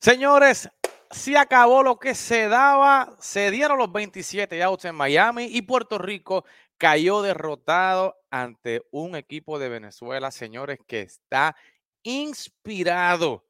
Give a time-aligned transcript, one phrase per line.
[0.00, 0.70] Señores,
[1.10, 5.98] se acabó lo que se daba, se dieron los 27 outs en Miami y Puerto
[5.98, 6.44] Rico
[6.76, 11.56] cayó derrotado ante un equipo de Venezuela, señores, que está
[12.04, 13.44] inspirado.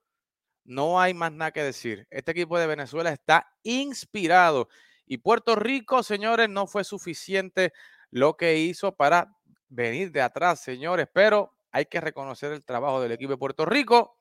[0.64, 2.06] No hay más nada que decir.
[2.10, 4.68] Este equipo de Venezuela está inspirado.
[5.06, 7.72] Y Puerto Rico, señores, no fue suficiente
[8.10, 9.34] lo que hizo para
[9.68, 11.08] venir de atrás, señores.
[11.12, 14.17] Pero hay que reconocer el trabajo del equipo de Puerto Rico.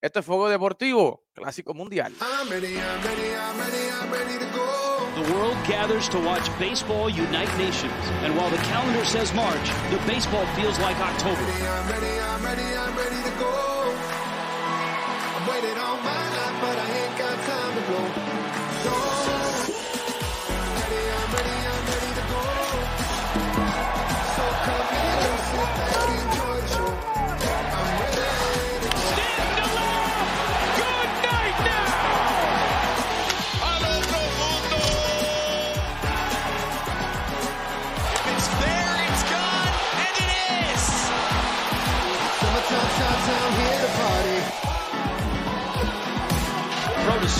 [0.00, 2.12] Esto es Fuego Deportivo, Clásico Mundial.
[5.14, 7.92] The world gathers to watch baseball unite nations.
[8.22, 11.42] And while the calendar says March, the baseball feels like October.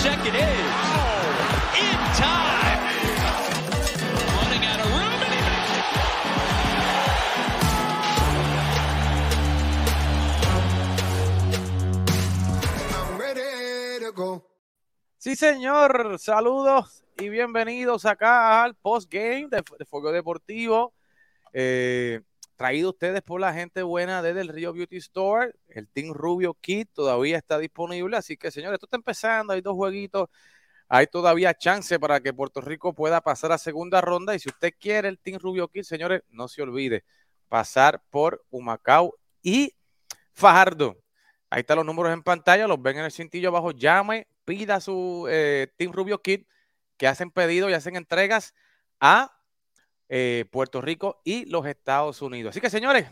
[0.09, 2.81] Second is oh, in time.
[4.37, 5.85] Running out of room and he makes it.
[15.19, 16.17] Sí, señor.
[16.17, 20.93] Saludos y bienvenidos acá al postgame de, de Fuego Deportivo.
[21.53, 22.21] Eh,
[22.59, 25.53] traído ustedes por la gente buena desde el Río Beauty Store.
[25.69, 28.17] El Team Rubio Kit todavía está disponible.
[28.17, 29.53] Así que, señores, esto está empezando.
[29.53, 30.27] Hay dos jueguitos.
[30.89, 34.35] Hay todavía chance para que Puerto Rico pueda pasar a segunda ronda.
[34.35, 37.05] Y si usted quiere el Team Rubio Kit, señores, no se olvide
[37.47, 39.73] pasar por Humacao y
[40.33, 40.97] Fajardo.
[41.49, 43.71] Ahí están los números en pantalla, los ven en el cintillo abajo.
[43.71, 46.45] Llame, pida su eh, Team Rubio Kit,
[46.97, 48.53] que hacen pedido y hacen entregas
[48.99, 49.38] a
[50.09, 52.51] eh, Puerto Rico y los Estados Unidos.
[52.51, 53.05] Así que, señores,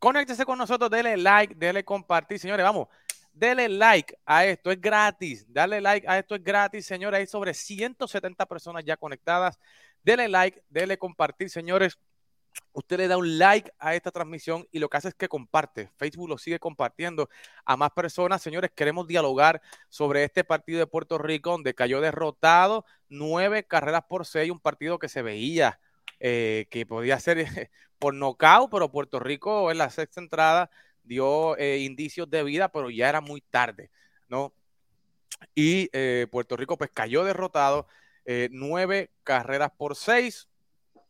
[0.00, 2.40] conéctese con nosotros, denle like, denle compartir.
[2.40, 2.88] Señores, vamos,
[3.32, 5.46] denle like a esto, es gratis.
[5.48, 7.20] Darle like a esto es gratis, señores.
[7.20, 9.58] Hay sobre 170 personas ya conectadas.
[10.02, 11.98] Denle like, denle compartir, señores.
[12.72, 15.90] Usted le da un like a esta transmisión y lo que hace es que comparte.
[15.96, 17.30] Facebook lo sigue compartiendo
[17.64, 18.42] a más personas.
[18.42, 24.26] Señores, queremos dialogar sobre este partido de Puerto Rico donde cayó derrotado nueve carreras por
[24.26, 25.78] seis, un partido que se veía
[26.24, 27.36] eh, que podía ser
[27.98, 30.70] por nocaut, pero Puerto Rico en la sexta entrada
[31.02, 33.90] dio eh, indicios de vida, pero ya era muy tarde,
[34.28, 34.54] ¿no?
[35.54, 37.88] Y eh, Puerto Rico pues cayó derrotado,
[38.24, 40.48] eh, nueve carreras por seis,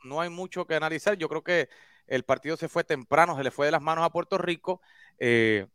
[0.02, 1.68] no hay mucho que analizar, yo creo que
[2.06, 4.80] el partido se fue temprano, se le fue de las manos a Puerto Rico,
[5.18, 5.66] eh,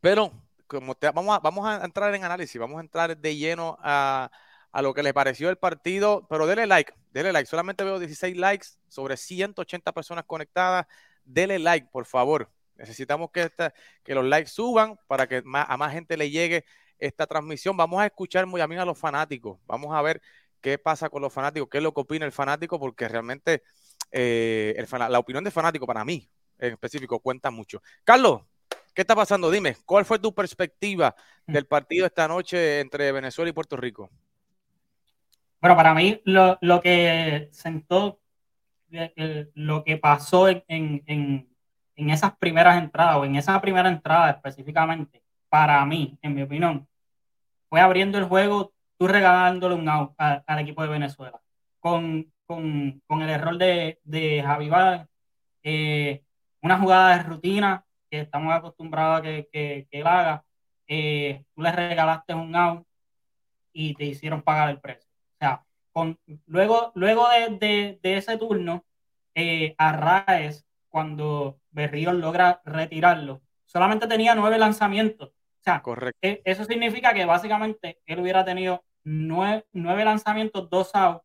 [0.00, 0.32] pero
[0.68, 4.30] como te, vamos, a, vamos a entrar en análisis, vamos a entrar de lleno a,
[4.74, 7.46] a lo que les pareció el partido, pero dele like, dele like.
[7.48, 10.86] Solamente veo 16 likes sobre 180 personas conectadas.
[11.24, 12.50] Dele like, por favor.
[12.74, 16.64] Necesitamos que, esta, que los likes suban para que más, a más gente le llegue
[16.98, 17.76] esta transmisión.
[17.76, 19.60] Vamos a escuchar muy a mí a los fanáticos.
[19.64, 20.20] Vamos a ver
[20.60, 23.62] qué pasa con los fanáticos, qué es lo que opina el fanático, porque realmente
[24.10, 27.80] eh, el, la opinión del fanático para mí en específico cuenta mucho.
[28.02, 28.42] Carlos,
[28.92, 29.52] ¿qué está pasando?
[29.52, 31.14] Dime, ¿cuál fue tu perspectiva
[31.46, 34.10] del partido esta noche entre Venezuela y Puerto Rico?
[35.64, 38.20] Bueno, para mí lo, lo que sentó,
[38.90, 41.48] el, lo que pasó en, en,
[41.96, 46.86] en, esas primeras entradas, o en esa primera entrada específicamente, para mí, en mi opinión,
[47.70, 51.40] fue abriendo el juego, tú regalándole un out al equipo de Venezuela,
[51.80, 55.08] con, con, con el error de, de Javi Báez,
[55.62, 56.24] eh,
[56.60, 60.44] una jugada de rutina que estamos acostumbrados a que, que, que él haga,
[60.88, 62.86] eh, tú le regalaste un out
[63.72, 65.13] y te hicieron pagar el precio.
[65.34, 68.84] O sea, con, luego, luego de, de, de ese turno,
[69.34, 75.30] eh, Arraez, cuando Berríos logra retirarlo, solamente tenía nueve lanzamientos.
[75.30, 76.18] O sea, Correcto.
[76.22, 81.24] eh, eso significa que básicamente él hubiera tenido nueve, nueve lanzamientos, dos outs,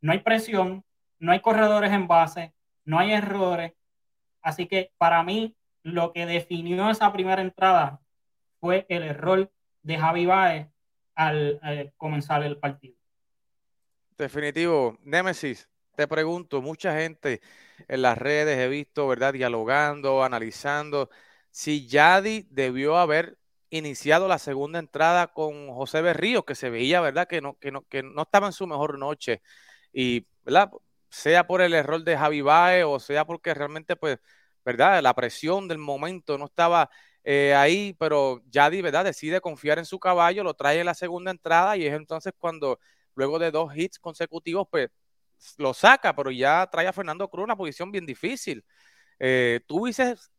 [0.00, 0.84] no hay presión,
[1.18, 2.52] no hay corredores en base,
[2.84, 3.72] no hay errores.
[4.42, 8.00] Así que para mí, lo que definió esa primera entrada
[8.60, 9.50] fue el error
[9.82, 10.68] de Javi Baez
[11.14, 12.97] al, al comenzar el partido.
[14.18, 14.98] Definitivo.
[15.02, 17.40] Némesis, te pregunto, mucha gente
[17.86, 19.32] en las redes he visto, ¿verdad?
[19.32, 21.08] Dialogando, analizando,
[21.50, 23.38] si Yadi debió haber
[23.70, 27.28] iniciado la segunda entrada con José Berrío, que se veía, ¿verdad?
[27.28, 29.40] Que no, que no, que no estaba en su mejor noche.
[29.92, 30.70] Y, ¿verdad?
[31.10, 34.18] Sea por el error de Javi Baez o sea porque realmente, pues,
[34.64, 35.00] ¿verdad?
[35.02, 36.90] La presión del momento no estaba
[37.24, 39.04] eh, ahí, pero Yadi, ¿verdad?
[39.04, 42.78] Decide confiar en su caballo, lo trae en la segunda entrada y es entonces cuando
[43.18, 44.88] luego de dos hits consecutivos, pues
[45.58, 48.64] lo saca, pero ya trae a Fernando Cruz una posición bien difícil.
[49.18, 50.30] Eh, ¿Tú hubieses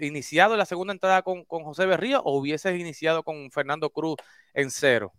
[0.00, 4.16] iniciado la segunda entrada con, con, José Berrío o hubieses iniciado con Fernando Cruz
[4.52, 5.14] en cero?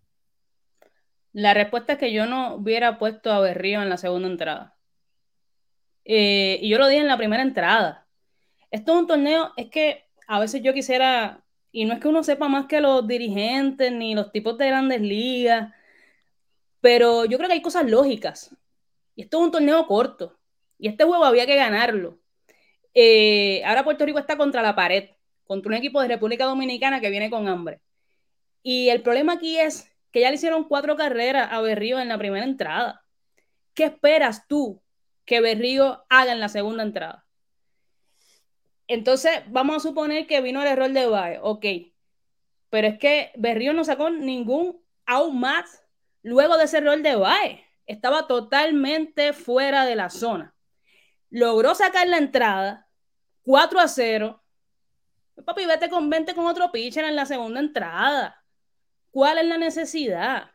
[1.33, 4.77] La respuesta es que yo no hubiera puesto a Berrío en la segunda entrada.
[6.05, 8.07] Eh, y yo lo dije en la primera entrada.
[8.69, 12.21] Esto es un torneo, es que a veces yo quisiera, y no es que uno
[12.21, 15.73] sepa más que los dirigentes ni los tipos de grandes ligas,
[16.81, 18.55] pero yo creo que hay cosas lógicas.
[19.15, 20.39] Y esto es un torneo corto.
[20.77, 22.19] Y este juego había que ganarlo.
[22.93, 25.09] Eh, ahora Puerto Rico está contra la pared,
[25.45, 27.81] contra un equipo de República Dominicana que viene con hambre.
[28.63, 32.17] Y el problema aquí es que ya le hicieron cuatro carreras a Berrío en la
[32.17, 33.03] primera entrada.
[33.73, 34.81] ¿Qué esperas tú
[35.25, 37.25] que Berrío haga en la segunda entrada?
[38.87, 41.65] Entonces, vamos a suponer que vino el error de Bae, ok.
[42.69, 45.83] Pero es que Berrío no sacó ningún out más
[46.21, 47.65] luego de ese error de Bae.
[47.85, 50.55] Estaba totalmente fuera de la zona
[51.29, 52.87] logró sacar la entrada
[53.43, 54.43] 4 a 0.
[55.45, 58.43] Papi, vete con, vente con otro pitcher en la segunda entrada.
[59.11, 60.51] ¿Cuál es la necesidad?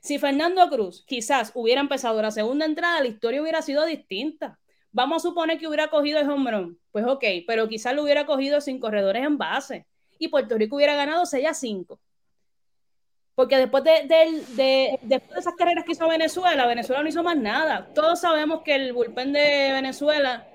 [0.00, 4.58] Si Fernando Cruz quizás hubiera empezado la segunda entrada, la historia hubiera sido distinta.
[4.92, 6.76] Vamos a suponer que hubiera cogido el home.
[6.92, 9.86] Pues ok, pero quizás lo hubiera cogido sin corredores en base.
[10.18, 12.00] Y Puerto Rico hubiera ganado 6 a 5.
[13.38, 17.36] Porque después de, de, después de esas carreras que hizo Venezuela, Venezuela no hizo más
[17.36, 17.88] nada.
[17.94, 20.48] Todos sabemos que el bullpen de Venezuela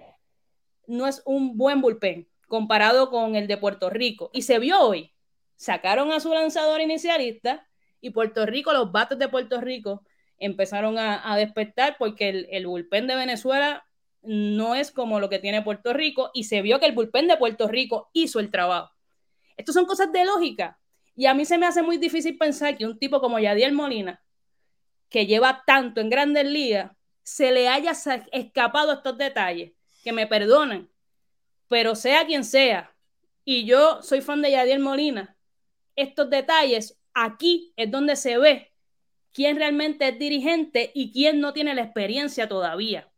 [0.86, 4.32] no es un buen bullpen comparado con el de Puerto Rico.
[4.34, 5.14] Y se vio hoy.
[5.56, 7.66] Sacaron a su lanzador inicialista
[8.02, 10.04] y Puerto Rico, los bates de Puerto Rico
[10.38, 13.86] empezaron a, despertar porque el, el bullpen de Venezuela
[14.24, 17.38] no es como lo que tiene Puerto Rico y se vio que el bullpen de
[17.38, 18.92] Puerto Rico hizo el trabajo.
[19.56, 20.82] Estas son cosas de lógica
[21.16, 24.22] y a mí se me hace muy difícil pensar que un tipo como Yadiel Molina,
[25.10, 27.92] que lleva tanto en grandes ligas, se le haya
[28.32, 29.74] escapado estos detalles.
[30.04, 30.90] Que me perdonen,
[31.70, 32.94] pero sea quien sea,
[33.46, 35.38] y yo soy fan de Yadiel Molina,
[35.96, 38.74] estos detalles aquí es donde se ve
[39.32, 43.10] quién realmente es dirigente y quién no tiene la experiencia todavía.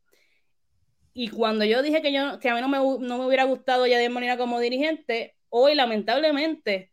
[1.14, 3.88] Y cuando yo dije que, yo, que a mí no me, no me hubiera gustado
[3.88, 6.92] Yadiel Molina como dirigente, hoy lamentablemente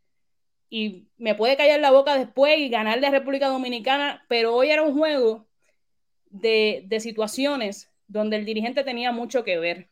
[0.74, 4.80] y me puede callar la boca después y ganar de República Dominicana, pero hoy era
[4.80, 5.46] un juego
[6.30, 9.90] de, situaciones donde el dirigente tenía mucho que ver.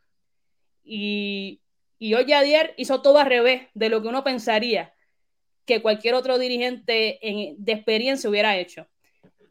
[0.82, 1.60] Y,
[1.98, 4.94] y hoy Yadier hizo todo al revés de lo que uno pensaría
[5.66, 7.18] que cualquier otro dirigente
[7.58, 8.88] de experiencia hubiera hecho.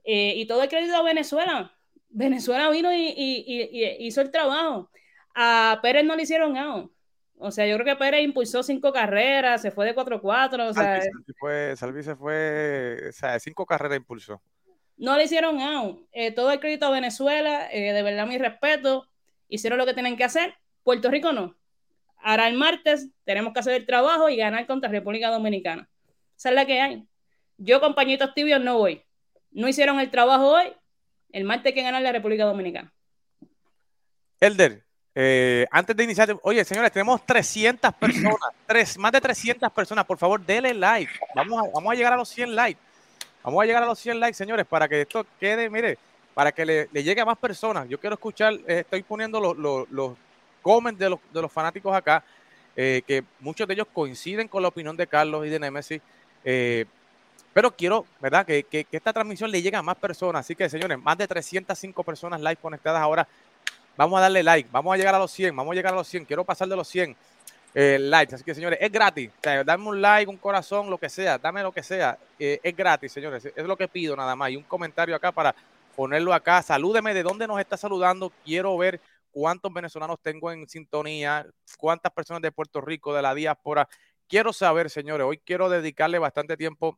[0.03, 1.71] Eh, y todo el crédito a Venezuela.
[2.09, 3.13] Venezuela vino y,
[3.99, 4.89] hizo el trabajo.
[5.35, 6.89] A Pérez no le hicieron nada.
[7.41, 10.69] O sea, yo creo que Pérez impulsó cinco carreras, se fue de 4-4.
[10.69, 11.01] O sea,
[11.77, 14.41] Salvi, se fue, o sea, cinco carreras impulsó.
[14.97, 16.06] No le hicieron aún.
[16.12, 19.07] Eh, todo el crédito a Venezuela, eh, de verdad mi respeto.
[19.47, 20.53] Hicieron lo que tienen que hacer.
[20.83, 21.56] Puerto Rico no.
[22.18, 25.89] Ahora el martes tenemos que hacer el trabajo y ganar contra República Dominicana.
[26.38, 27.07] Esa es la que hay.
[27.57, 29.01] Yo, compañitos tibios, no voy.
[29.51, 30.74] No hicieron el trabajo hoy.
[31.31, 32.94] El martes hay que ganar la República Dominicana.
[34.41, 40.06] Elder, eh, antes de iniciar, oye, señores, tenemos 300 personas, tres, más de 300 personas.
[40.06, 41.11] Por favor, denle like.
[41.35, 42.79] Vamos a, vamos a llegar a los 100 likes.
[43.43, 45.98] Vamos a llegar a los 100 likes, señores, para que esto quede, mire,
[46.34, 47.88] para que le, llegue a más personas.
[47.89, 50.17] Yo quiero escuchar, eh, estoy poniendo los, los, los
[50.62, 52.24] comments de los, de los fanáticos acá,
[52.75, 56.01] eh, que muchos de ellos coinciden con la opinión de Carlos y de Nemesis.
[57.53, 58.45] pero quiero, ¿verdad?
[58.45, 60.41] Que, que, que, esta transmisión le llegue a más personas.
[60.41, 63.27] Así que, señores, más de 305 personas live conectadas ahora
[64.00, 66.08] Vamos a darle like, vamos a llegar a los 100, vamos a llegar a los
[66.08, 66.24] 100.
[66.24, 67.18] Quiero pasar de los 100
[67.74, 68.34] eh, likes.
[68.34, 69.29] Así que, señores, es gratis.
[69.46, 72.18] O dame un like, un corazón, lo que sea, dame lo que sea.
[72.39, 73.51] Eh, es gratis, señores.
[73.53, 74.51] Es lo que pido nada más.
[74.51, 75.53] Y un comentario acá para
[75.98, 76.62] ponerlo acá.
[76.62, 78.32] Salúdeme de dónde nos está saludando.
[78.46, 79.01] Quiero ver
[79.32, 81.46] cuántos venezolanos tengo en sintonía,
[81.77, 83.89] cuántas personas de Puerto Rico, de la diáspora.
[84.29, 86.98] Quiero saber, señores, hoy quiero dedicarle bastante tiempo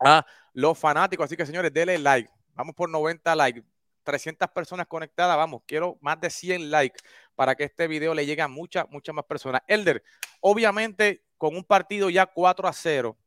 [0.00, 1.26] a los fanáticos.
[1.26, 2.28] Así que, señores, denle like.
[2.56, 3.62] Vamos por 90 likes.
[4.06, 7.00] 300 personas conectadas, vamos, quiero más de 100 likes
[7.34, 9.62] para que este video le llegue a muchas, muchas más personas.
[9.66, 10.02] Elder,
[10.40, 13.18] obviamente con un partido ya 4 a 0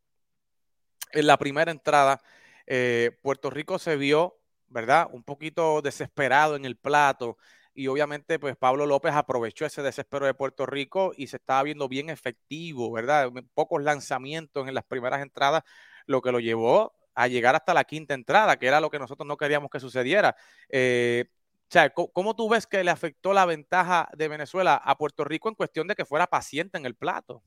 [1.12, 2.22] en la primera entrada,
[2.66, 5.08] eh, Puerto Rico se vio, ¿verdad?
[5.12, 7.38] Un poquito desesperado en el plato
[7.74, 11.88] y obviamente pues Pablo López aprovechó ese desespero de Puerto Rico y se estaba viendo
[11.90, 13.30] bien efectivo, ¿verdad?
[13.54, 15.64] Pocos lanzamientos en las primeras entradas,
[16.06, 19.28] lo que lo llevó a llegar hasta la quinta entrada, que era lo que nosotros
[19.28, 20.38] no queríamos que sucediera.
[20.70, 25.26] Eh, o sea, ¿cómo tú ves que le afectó la ventaja de Venezuela a Puerto
[25.26, 27.44] Rico en cuestión de que fuera paciente en el plato?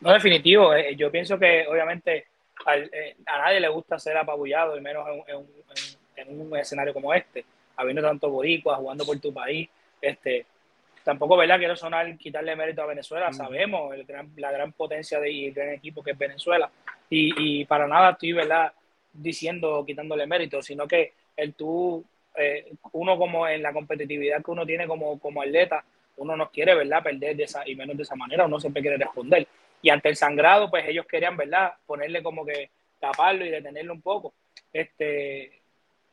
[0.00, 0.72] No, definitivo.
[0.72, 2.28] Eh, yo pienso que obviamente
[2.92, 7.44] eh, a nadie le gusta ser apabullado, y menos en, un escenario como este,
[7.74, 9.68] habiendo tanto boricuas jugando por tu país.
[10.00, 10.46] Este,
[11.10, 11.58] tampoco, ¿verdad?
[11.58, 13.32] Quiero sonar, quitarle mérito a Venezuela.
[13.32, 13.92] Sabemos
[14.36, 16.70] la gran potencia de, y el gran equipo que es Venezuela.
[17.08, 18.72] Y, para nada estoy, ¿verdad?
[19.12, 22.04] Diciendo, quitándole mérito, sino que el tú,
[22.36, 25.82] eh, uno como en la competitividad que uno tiene como, como atleta,
[26.18, 27.02] uno no quiere, ¿verdad?
[27.02, 29.48] Perder de esa, y menos de esa manera, uno siempre quiere responder.
[29.82, 31.72] Y ante el sangrado, pues ellos querían, ¿verdad?
[31.86, 34.32] Ponerle como que taparlo y detenerlo un poco.
[34.72, 35.58] Este,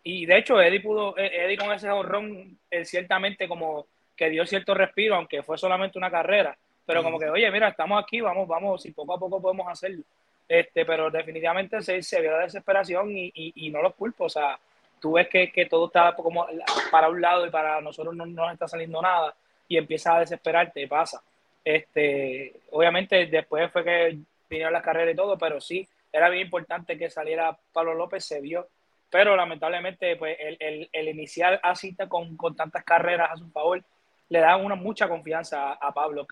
[0.01, 3.85] y de hecho, Eddie pudo, Eddie con ese horrón, él ciertamente como
[4.17, 6.57] que dio cierto respiro, aunque fue solamente una carrera.
[6.85, 10.03] Pero como que, oye, mira, estamos aquí, vamos, vamos, si poco a poco podemos hacerlo.
[10.47, 14.25] Este, pero definitivamente se, se vio la desesperación y, y, no los culpo.
[14.25, 14.57] O sea,
[14.99, 16.47] tú ves que, que, todo está como
[16.89, 19.35] para un lado y para nosotros no nos está saliendo nada
[19.67, 21.21] y empiezas a desesperarte y pasa.
[21.63, 24.17] Este, obviamente después fue que
[24.49, 28.39] vinieron las carreras y todo, pero sí, era bien importante que saliera Pablo López, se
[28.39, 28.69] vio.
[29.09, 33.83] Pero lamentablemente, pues el, el, el iniciar así con, con tantas carreras a su favor,
[34.29, 36.27] le da una mucha confianza a, Pablo.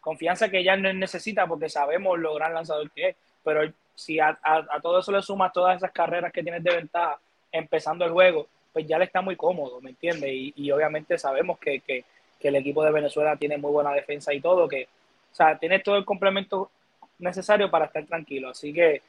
[0.00, 3.16] Confianza que ya no necesita porque sabemos lo gran lanzador que es.
[3.44, 4.38] Pero si a,
[4.82, 7.18] todo eso le sumas todas esas carreras que tienes de ventaja
[7.50, 10.30] empezando el juego, pues ya le está muy cómodo, ¿me entiendes?
[10.32, 12.04] Y, obviamente sabemos que, que,
[12.40, 14.84] el equipo de Venezuela tiene muy buena defensa y todo, que,
[15.32, 16.70] o sea, tiene todo el complemento
[17.18, 18.50] necesario para estar tranquilo.
[18.50, 19.02] Así que,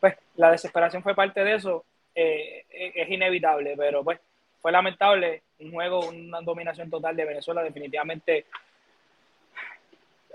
[0.00, 4.18] pues, la desesperación fue parte de eso, eh, es inevitable, pero pues
[4.66, 8.46] fue lamentable, un juego, una dominación total de Venezuela, definitivamente.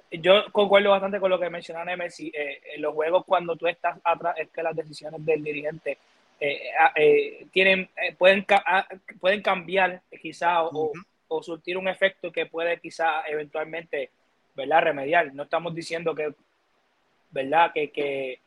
[0.10, 4.00] Yo concuerdo bastante con lo que menciona Messi, eh, en los juegos cuando tú estás
[4.02, 5.98] atrás, es que las decisiones del dirigente
[6.40, 8.46] eh, tienen, pueden,
[9.20, 10.94] pueden cambiar quizá o,
[11.28, 14.12] o surtir un efecto que puede quizá eventualmente,
[14.56, 14.84] ¿verdad?
[14.84, 15.34] Remediar.
[15.34, 16.34] No estamos diciendo que,
[17.32, 17.74] ¿verdad?
[17.74, 18.40] Que, que,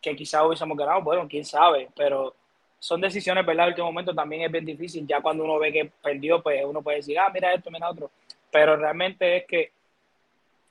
[0.00, 2.34] que quizá hubiésemos ganado, bueno, quién sabe, pero
[2.82, 3.66] son decisiones, ¿verdad?
[3.66, 5.06] En último momento también es bien difícil.
[5.06, 8.10] Ya cuando uno ve que perdió, pues uno puede decir, ah, mira esto, mira otro.
[8.50, 9.70] Pero realmente es que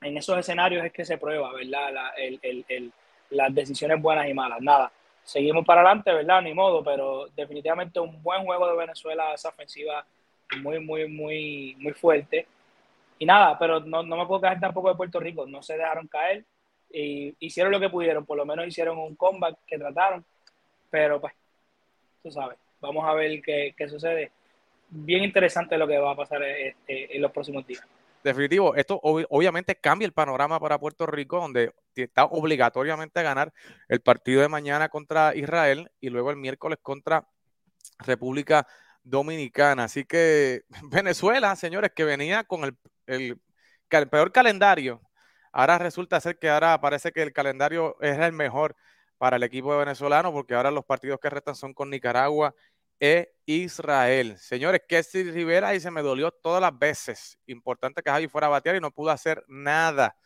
[0.01, 2.11] en esos escenarios es que se prueba, ¿verdad?
[2.17, 2.91] El, el, el,
[3.29, 4.59] las decisiones buenas y malas.
[4.59, 4.91] Nada,
[5.23, 6.41] seguimos para adelante, ¿verdad?
[6.41, 10.05] Ni modo, pero definitivamente un buen juego de Venezuela, esa ofensiva
[10.61, 12.45] muy, muy, muy, muy fuerte.
[13.19, 16.07] Y nada, pero no, no me puedo quedar tampoco de Puerto Rico, no se dejaron
[16.07, 16.43] caer
[16.91, 20.25] y hicieron lo que pudieron, por lo menos hicieron un comeback que trataron,
[20.89, 21.33] pero pues,
[22.21, 24.31] tú sabes, vamos a ver qué, qué sucede.
[24.89, 27.83] Bien interesante lo que va a pasar este, en los próximos días.
[28.23, 33.51] Definitivo, esto obviamente cambia el panorama para Puerto Rico, donde está obligatoriamente a ganar
[33.87, 37.27] el partido de mañana contra Israel y luego el miércoles contra
[37.97, 38.67] República
[39.03, 39.85] Dominicana.
[39.85, 43.39] Así que Venezuela, señores, que venía con el, el,
[44.09, 45.01] peor calendario,
[45.51, 48.75] ahora resulta ser que ahora parece que el calendario es el mejor
[49.21, 52.55] para el equipo venezolano, porque ahora los partidos que restan son con Nicaragua
[52.99, 54.35] e Israel.
[54.39, 57.37] Señores, que si Rivera y se me dolió todas las veces.
[57.45, 60.17] Importante que Javi fuera a batear y no pudo hacer nada.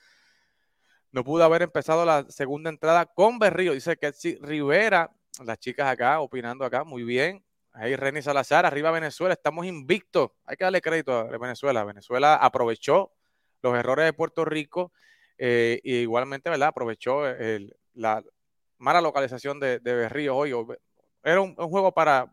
[1.11, 3.73] No pudo haber empezado la segunda entrada con Berrío.
[3.73, 5.11] Dice que si Rivera,
[5.43, 7.43] las chicas acá opinando acá, muy bien.
[7.73, 10.31] Ahí René Salazar, arriba Venezuela, estamos invictos.
[10.45, 11.83] Hay que darle crédito a Venezuela.
[11.83, 13.11] Venezuela aprovechó
[13.61, 14.93] los errores de Puerto Rico
[15.37, 16.69] eh, y igualmente, ¿verdad?
[16.69, 17.23] Aprovechó
[17.93, 18.23] la
[18.85, 20.53] mala localización de, de Berrío hoy.
[21.23, 22.31] Era un, juego para,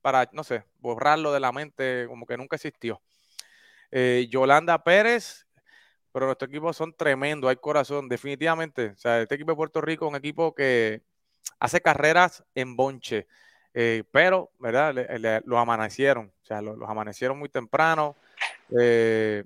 [0.00, 3.02] para, no sé, borrarlo de la mente como que nunca existió.
[3.90, 5.48] Eh, Yolanda Pérez,
[6.12, 8.90] pero nuestro equipo son tremendos, hay corazón, definitivamente.
[8.90, 11.02] O sea, este equipo de Puerto Rico es un equipo que
[11.58, 13.26] hace carreras en bonche.
[13.74, 14.94] Eh, pero, ¿verdad?
[15.44, 18.14] los amanecieron, o sea, los, amanecieron muy temprano.
[18.80, 19.42] Eh,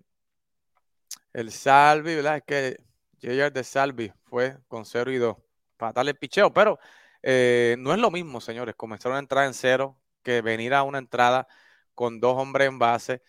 [1.32, 2.36] el Salvi, ¿verdad?
[2.36, 2.76] Es que
[3.22, 3.50] J.R.
[3.50, 5.36] de Salvi fue con 0 y 2
[5.82, 6.78] para darle el picheo, pero
[7.22, 10.98] eh, no es lo mismo, señores, comenzar una entrada en cero que venir a una
[10.98, 11.48] entrada
[11.94, 13.22] con dos hombres en base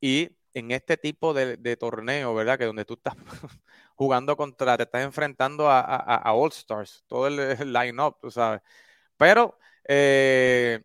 [0.00, 2.58] y en este tipo de, torneo, ¿verdad?
[2.58, 3.14] Que donde tú estás
[3.94, 8.60] jugando contra, te estás enfrentando a, a All Stars, todo el, el line-up, tú sabes.
[9.16, 9.58] Pero,
[9.88, 10.82] eh,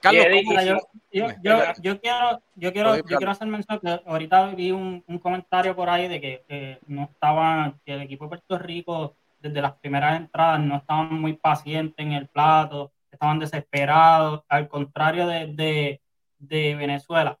[0.00, 0.26] Carlos,
[0.64, 0.78] yo,
[1.12, 5.88] yo, quiero, yo, quiero, yo quiero hacer mención que ahorita vi un, un comentario por
[5.88, 10.60] ahí de que, no estaba, que el equipo de Puerto Rico desde las primeras entradas
[10.60, 16.02] no estaban muy pacientes en el plato, estaban desesperados, al contrario de, de,
[16.38, 17.38] de Venezuela.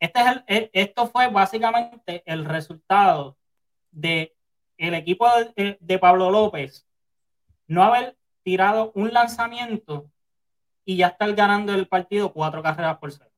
[0.00, 3.36] Este es el, e, esto fue básicamente el resultado
[3.90, 4.34] de
[4.76, 6.86] el equipo de, de Pablo López
[7.66, 10.10] no haber tirado un lanzamiento
[10.84, 13.30] y ya está ganando el partido cuatro carreras por cero.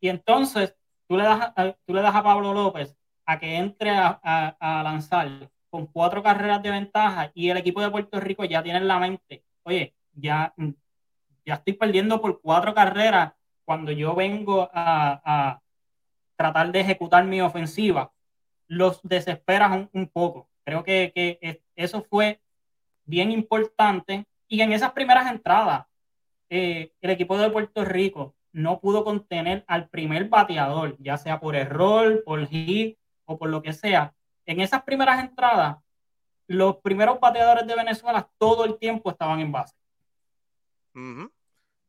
[0.00, 0.76] y entonces
[1.08, 2.96] tú le, das a, tú le das a Pablo López
[3.26, 8.20] a que entre a, lanzar con cuatro carreras de ventaja y el equipo de Puerto
[8.20, 10.54] Rico ya tiene en la mente, oye, ya,
[11.44, 13.32] ya estoy perdiendo por cuatro carreras
[13.64, 15.60] cuando yo vengo a,
[16.36, 18.12] tratar de ejecutar mi ofensiva,
[18.68, 20.48] los desesperas un, poco.
[20.62, 22.40] Creo que, que, eso fue
[23.04, 25.86] bien importante y en esas primeras entradas
[26.50, 31.56] eh, el equipo de Puerto Rico no pudo contener al primer bateador, ya sea por
[31.56, 34.14] error, por hit o por lo que sea.
[34.46, 35.76] En esas primeras entradas,
[36.46, 39.74] los primeros bateadores de Venezuela todo el tiempo estaban en base.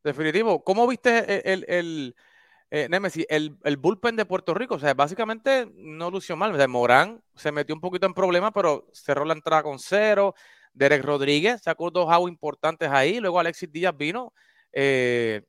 [0.04, 0.64] Definitivo.
[0.64, 2.16] ¿Cómo viste el, el,
[2.72, 4.76] eh, Nemesis, el, el, bullpen de Puerto Rico?
[4.76, 6.68] O sea, básicamente no lució mal.
[6.70, 10.34] Morán se metió un poquito en problemas, pero cerró la entrada con cero.
[10.74, 13.20] Derek Rodríguez sacó dos outs importantes ahí.
[13.20, 14.34] Luego Alexis Díaz vino.
[14.72, 15.42] Eh,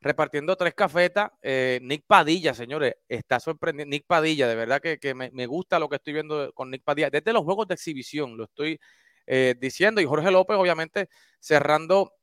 [0.00, 1.30] repartiendo tres cafetas.
[1.42, 3.90] Eh, Nick Padilla, señores, está sorprendiendo.
[3.90, 7.10] Nick Padilla, de verdad que, me, gusta lo que estoy viendo con Nick Padilla.
[7.10, 8.80] Desde los juegos de exhibición, lo estoy
[9.26, 10.00] eh, diciendo.
[10.00, 12.14] Y Jorge López, obviamente, cerrando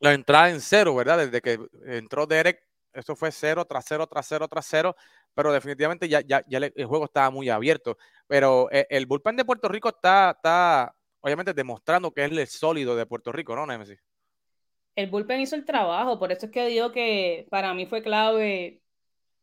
[0.00, 1.18] la entrada en cero, ¿verdad?
[1.18, 2.60] Desde que entró Derek,
[2.92, 4.96] eso fue cero tras cero, tras cero, tras cero.
[5.34, 7.96] Pero definitivamente ya, ya, ya el juego estaba muy abierto.
[8.26, 12.96] Pero eh, el bullpen de Puerto Rico está, está, obviamente, demostrando que es el sólido
[12.96, 13.98] de Puerto Rico, ¿no, Nemesis?
[14.98, 18.82] El bullpen hizo el trabajo, por eso es que digo que para mí fue clave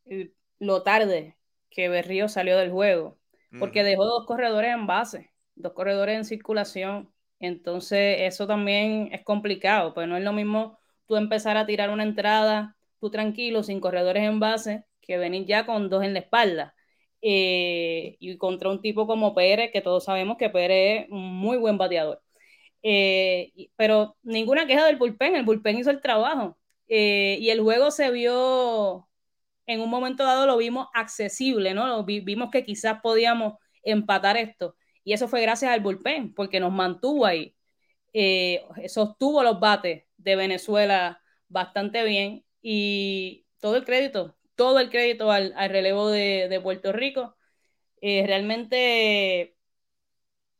[0.04, 1.38] eh, lo tarde
[1.70, 3.18] que Berrío salió del juego,
[3.58, 7.10] porque dejó dos corredores en base, dos corredores en circulación,
[7.40, 12.02] entonces eso también es complicado, pues no es lo mismo tú empezar a tirar una
[12.02, 16.74] entrada, tú tranquilo, sin corredores en base, que venir ya con dos en la espalda.
[17.22, 21.56] Eh, y contra un tipo como Pérez, que todos sabemos que Pérez es un muy
[21.56, 22.22] buen bateador.
[22.82, 26.58] Eh, pero ninguna queja del bullpen, el bullpen hizo el trabajo.
[26.88, 29.08] Eh, y el juego se vio,
[29.66, 32.04] en un momento dado lo vimos accesible, ¿no?
[32.04, 34.76] vimos que quizás podíamos empatar esto.
[35.04, 37.56] Y eso fue gracias al bullpen, porque nos mantuvo ahí.
[38.12, 45.30] Eh, sostuvo los bates de Venezuela bastante bien y todo el crédito, todo el crédito
[45.30, 47.36] al, relevo de, Puerto Rico.
[48.00, 49.56] realmente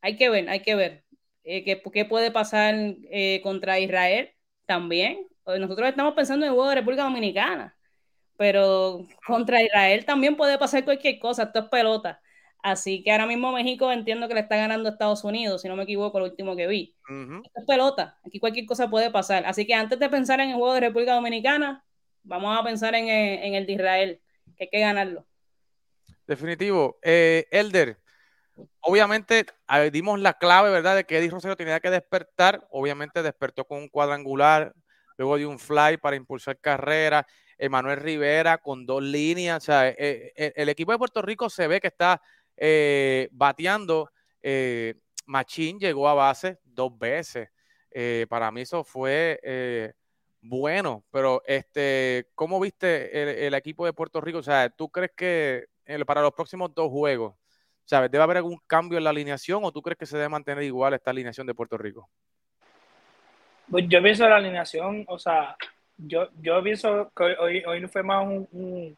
[0.01, 1.06] hay que ver, hay que ver.
[1.49, 2.75] Eh, ¿qué, puede pasar
[3.09, 4.31] eh, contra Israel
[4.67, 5.29] también.
[5.47, 7.77] Nosotros estamos pensando en el juego de República Dominicana,
[8.37, 12.21] pero contra Israel también puede pasar cualquier cosa, esto es pelota.
[12.65, 15.77] Así que ahora mismo México entiendo que le está ganando a Estados Unidos, si no
[15.77, 16.97] me equivoco, lo último que vi.
[17.45, 19.47] Esto es pelota, aquí cualquier cosa puede pasar.
[19.47, 21.85] Así que antes de pensar en el juego de República Dominicana,
[22.25, 24.21] vamos a pensar en, eh, el de Israel,
[24.57, 25.25] que hay que ganarlo.
[26.27, 26.99] Definitivo.
[27.03, 27.99] Elder,
[28.81, 29.47] Obviamente
[29.93, 30.97] dimos la clave, ¿verdad?
[30.97, 32.67] De que Eddie Rosario tenía que despertar.
[32.71, 34.75] Obviamente despertó con un cuadrangular,
[35.17, 37.27] luego de un fly para impulsar carrera.
[37.59, 39.63] Emanuel Rivera con dos líneas.
[39.63, 42.21] O sea, eh, eh, el equipo de Puerto Rico se ve que está
[42.57, 44.11] eh, bateando.
[45.27, 47.49] Machín llegó a base dos veces.
[48.29, 49.95] para mí eso fue
[50.41, 54.39] bueno, pero este, ¿cómo viste el, equipo de Puerto Rico?
[54.39, 55.67] O sea, ¿tú crees que
[56.07, 57.35] para los próximos dos juegos
[57.87, 58.11] ¿Sabes?
[58.11, 60.93] ¿Debe haber algún cambio en la alineación o tú crees que se debe mantener igual
[60.95, 62.09] esta alineación de Puerto Rico?
[63.71, 65.57] Pues yo pienso la alineación, o sea,
[65.97, 68.97] yo, yo pienso que hoy, hoy fue más un,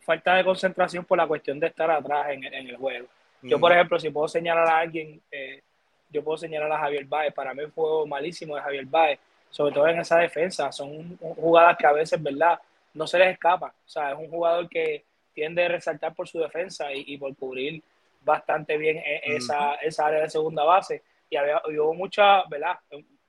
[0.00, 3.06] falta de concentración por la cuestión de estar atrás en, el juego.
[3.42, 5.62] Yo, por ejemplo, si puedo señalar a alguien, eh,
[6.10, 7.32] yo puedo señalar a Javier Baez.
[7.32, 10.72] Para mí fue malísimo de Javier Baez, sobre todo en esa defensa.
[10.72, 12.58] Son jugadas que a veces, ¿verdad?
[12.92, 13.68] No se les escapa.
[13.68, 15.04] O sea, es un jugador que
[15.40, 17.82] tiende a resaltar por su defensa y, por cubrir
[18.20, 21.02] bastante bien e, esa, esa, área de segunda base.
[21.30, 22.78] Y, había, hubo muchas, ¿verdad?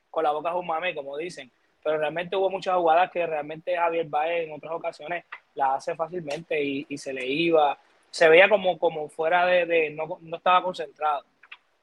[0.10, 1.50] Con la boca es un mame, como dicen.
[1.82, 5.24] Pero realmente hubo muchas jugadas que realmente Javier Baez en otras ocasiones
[5.56, 7.78] la hace fácilmente y, se le iba.
[8.10, 11.24] Se veía como, como fuera de, no, no, estaba concentrado.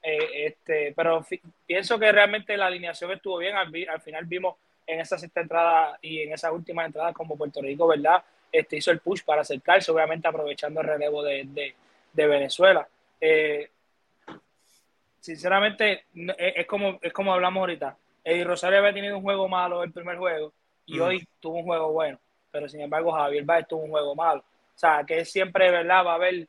[0.03, 1.25] Eh, este, pero
[1.65, 3.55] pienso que realmente la alineación estuvo bien.
[3.55, 7.63] Al, al final vimos en esa sexta entrada y en esas últimas entradas como Puerto
[7.63, 8.23] Rico, ¿verdad?
[8.51, 11.75] Este, hizo el push para acercarse, obviamente aprovechando el relevo de,
[12.13, 12.87] Venezuela.
[13.21, 13.69] Eh,
[15.19, 16.05] sinceramente,
[16.37, 17.95] es como, es como hablamos ahorita.
[18.23, 20.53] Eddie Rosario había tenido un juego malo el primer juego
[20.85, 21.01] y mm.
[21.01, 22.19] hoy tuvo un juego bueno,
[22.51, 24.41] pero sin embargo Javier Baez tuvo un juego malo.
[24.41, 26.05] O sea, que siempre, ¿verdad?
[26.05, 26.47] Va a haber,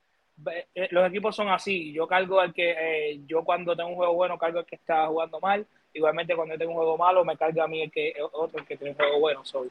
[0.74, 1.92] eh, los equipos son así.
[1.92, 5.06] Yo cargo al que, eh, yo cuando tengo un juego bueno, cargo al que está
[5.06, 5.66] jugando mal.
[5.92, 8.76] Igualmente cuando tengo un juego malo, me carga a mí el que, otro el que
[8.76, 9.44] tiene un juego bueno.
[9.44, 9.68] Soy.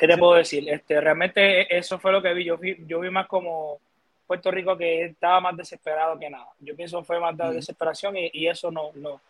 [0.00, 0.66] ¿Qué te puedo decir?
[0.66, 2.44] Este, realmente eso fue lo que vi.
[2.46, 3.78] Yo vi, yo vi más como
[4.26, 6.46] Puerto Rico que estaba más desesperado que nada.
[6.58, 7.52] Yo pienso que fue más de mm.
[7.52, 9.20] desesperación y, eso no, no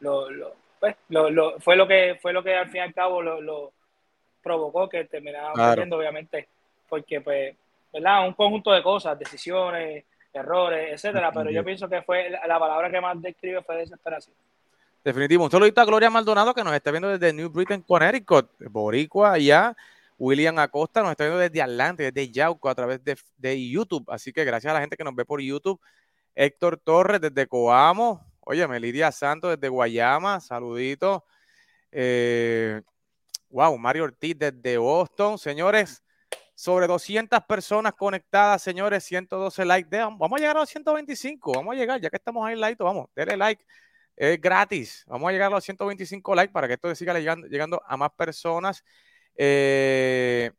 [0.00, 3.22] lo, lo, pues, lo, fue lo que fue lo que al fin y al cabo
[3.22, 3.72] lo,
[4.42, 5.96] provocó que terminara claro.
[5.96, 6.46] obviamente,
[6.90, 7.56] porque pues,
[7.90, 8.26] ¿verdad?
[8.26, 13.00] Un conjunto de cosas, decisiones, errores, etcétera, pero yo pienso que fue la palabra que
[13.00, 14.36] más describe fue desesperación.
[15.02, 15.44] Definitivo.
[15.44, 19.74] Un saludito a Gloria Maldonado que nos está viendo desde New Britain, Connecticut, Boricua, allá.
[20.18, 24.04] William Acosta nos está viendo desde Atlanta, desde Yauco, a través de, de, YouTube.
[24.08, 25.80] Así que gracias a la gente que nos ve por YouTube.
[26.34, 28.24] Héctor Torres desde Coamo.
[28.40, 30.40] Oye, Melidia Santos desde Guayama.
[30.40, 31.22] Saluditos.
[31.92, 32.82] Eh,
[33.50, 35.38] wow, Mario Ortiz desde Boston.
[35.38, 36.02] Señores,
[36.54, 39.04] sobre 200 personas conectadas, señores.
[39.04, 39.96] 112 likes.
[39.96, 41.52] Vamos a llegar a los 125.
[41.52, 43.64] Vamos a llegar, ya que estamos ahí like, vamos, denle like.
[44.16, 45.04] Es gratis.
[45.06, 48.82] Vamos a llegar a los 125 likes para que esto siga llegando a más personas.
[49.40, 50.50] Eh,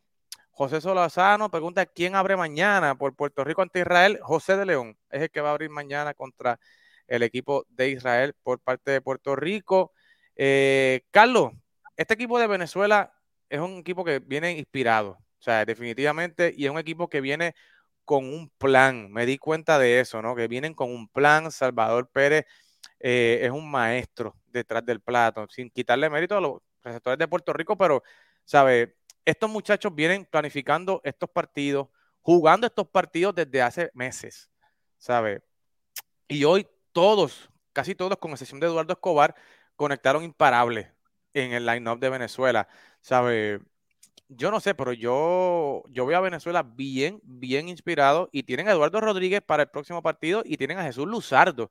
[0.52, 4.20] José Solazano pregunta quién abre mañana por Puerto Rico ante Israel.
[4.22, 6.60] José de León es el que va a abrir mañana contra
[7.08, 9.92] el equipo de Israel por parte de Puerto Rico.
[10.36, 11.52] Eh, Carlos,
[11.98, 13.14] este equipo de Venezuela
[13.50, 17.56] es un equipo que viene inspirado, o sea, definitivamente, y es un equipo que viene
[18.06, 19.12] con un plan.
[19.12, 20.36] Me di cuenta de eso, ¿no?
[20.36, 21.52] Que vienen con un plan.
[21.52, 22.46] Salvador Pérez
[23.00, 27.54] eh, es un maestro detrás del plato, sin quitarle mérito a los receptores de Puerto
[27.54, 28.04] Rico, pero
[28.50, 28.96] ¿sabe?
[29.26, 31.88] Estos muchachos vienen planificando estos partidos,
[32.20, 34.50] jugando estos partidos desde hace meses,
[34.98, 35.44] ¿sabe?
[36.28, 39.36] Y hoy todos, casi todos, con excepción de Eduardo Escobar,
[39.76, 40.88] conectaron imparables
[41.34, 42.68] en el line-up de Venezuela,
[43.02, 43.62] ¿sabe?
[44.30, 48.72] Yo no sé, pero yo, yo veo a Venezuela bien, bien inspirado y tienen a
[48.72, 51.70] Eduardo Rodríguez para el próximo partido y tienen a Jesús Luzardo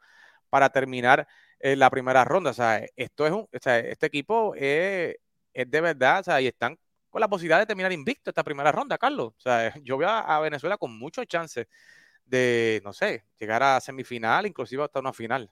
[0.49, 1.27] para terminar
[1.59, 2.51] eh, la primera ronda.
[2.51, 5.17] O sea, esto es un, este equipo es,
[5.53, 6.79] es de verdad, o sea, y están
[7.11, 9.35] con la posibilidad de terminar invicto esta primera ronda, Carlos.
[9.37, 11.67] O sea, yo veo a, Venezuela con muchos chances
[12.25, 15.51] de, no sé, llegar a semifinal, inclusive hasta una final.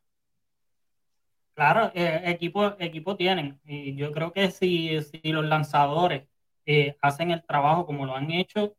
[1.55, 3.59] Claro, eh, equipo, equipo tienen.
[3.65, 6.29] Y yo creo que si, si los lanzadores
[6.67, 8.77] eh, hacen el trabajo como lo han hecho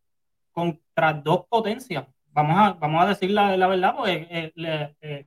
[0.51, 5.25] contra dos potencias, vamos a, vamos a decir la, la verdad, porque eh,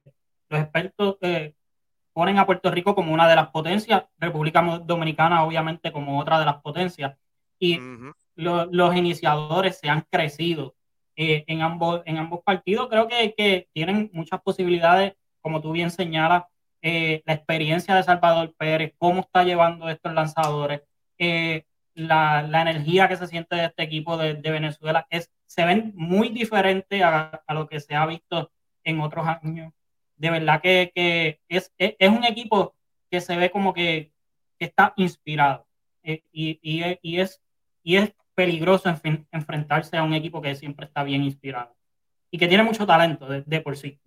[0.48, 1.18] los expertos
[2.20, 6.44] ponen a Puerto Rico como una de las potencias, República Dominicana obviamente como otra de
[6.44, 7.16] las potencias,
[7.58, 7.80] y
[8.36, 10.74] los iniciadores se han crecido
[11.16, 12.88] eh, en, ambos, en ambos partidos.
[12.90, 16.44] Creo que, que, tienen muchas posibilidades, como tú bien señalas,
[16.82, 20.82] eh, la experiencia de Salvador Pérez, cómo está llevando estos lanzadores,
[21.16, 25.64] eh, la, la, energía que se siente de este equipo de, de Venezuela, es, se
[25.64, 28.52] ven muy diferentes a, a lo que se ha visto
[28.84, 29.72] en otros años
[30.20, 32.74] de verdad que, es, un equipo
[33.10, 34.12] que se ve como que,
[34.58, 35.66] está inspirado
[36.02, 37.40] eh, y, es,
[38.34, 38.90] peligroso
[39.32, 41.74] enfrentarse a un equipo que siempre está bien inspirado
[42.30, 43.98] y que tiene mucho talento de, por sí.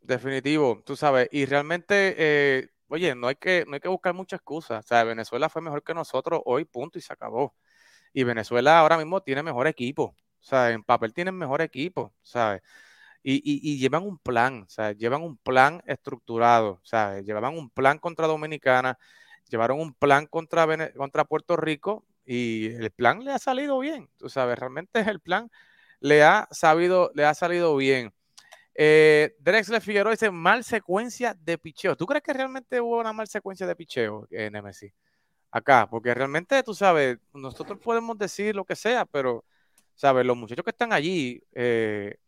[0.00, 4.38] Definitivo, tú sabes, y realmente, eh, oye, no hay, que, no hay que buscar muchas
[4.38, 7.56] excusas, Venezuela fue mejor que nosotros hoy, punto, y se acabó.
[8.12, 12.62] Y Venezuela ahora mismo tiene mejor equipo, o sea, en papel tienen mejor equipo, ¿sabes?
[13.28, 18.28] Y, llevan un plan, o sea, llevan un plan estructurado, sea, Llevaban un plan contra
[18.28, 18.98] Dominicana,
[19.50, 24.28] llevaron un plan contra, contra Puerto Rico y el plan le ha salido bien, tú
[24.28, 25.50] sabes, realmente el plan
[25.98, 28.12] le ha, sabido, le ha salido bien.
[28.74, 31.96] Eh, Drexler Figueroa dice mal secuencia de picheo.
[31.96, 34.92] ¿Tú crees que realmente hubo una mal secuencia de picheo en MSI?
[35.50, 39.44] Acá, porque realmente, tú sabes, nosotros podemos decir lo que sea, pero,
[39.94, 40.26] ¿sabes?
[40.26, 42.18] Los muchachos que están allí, eh,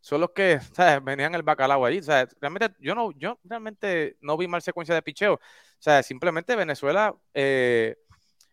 [0.00, 1.02] son los que ¿sabes?
[1.04, 2.00] venían el bacalao allí.
[2.40, 5.34] Realmente, yo no, yo realmente no vi mal secuencia de picheo.
[5.34, 5.38] O
[5.82, 7.96] sea, simplemente Venezuela eh,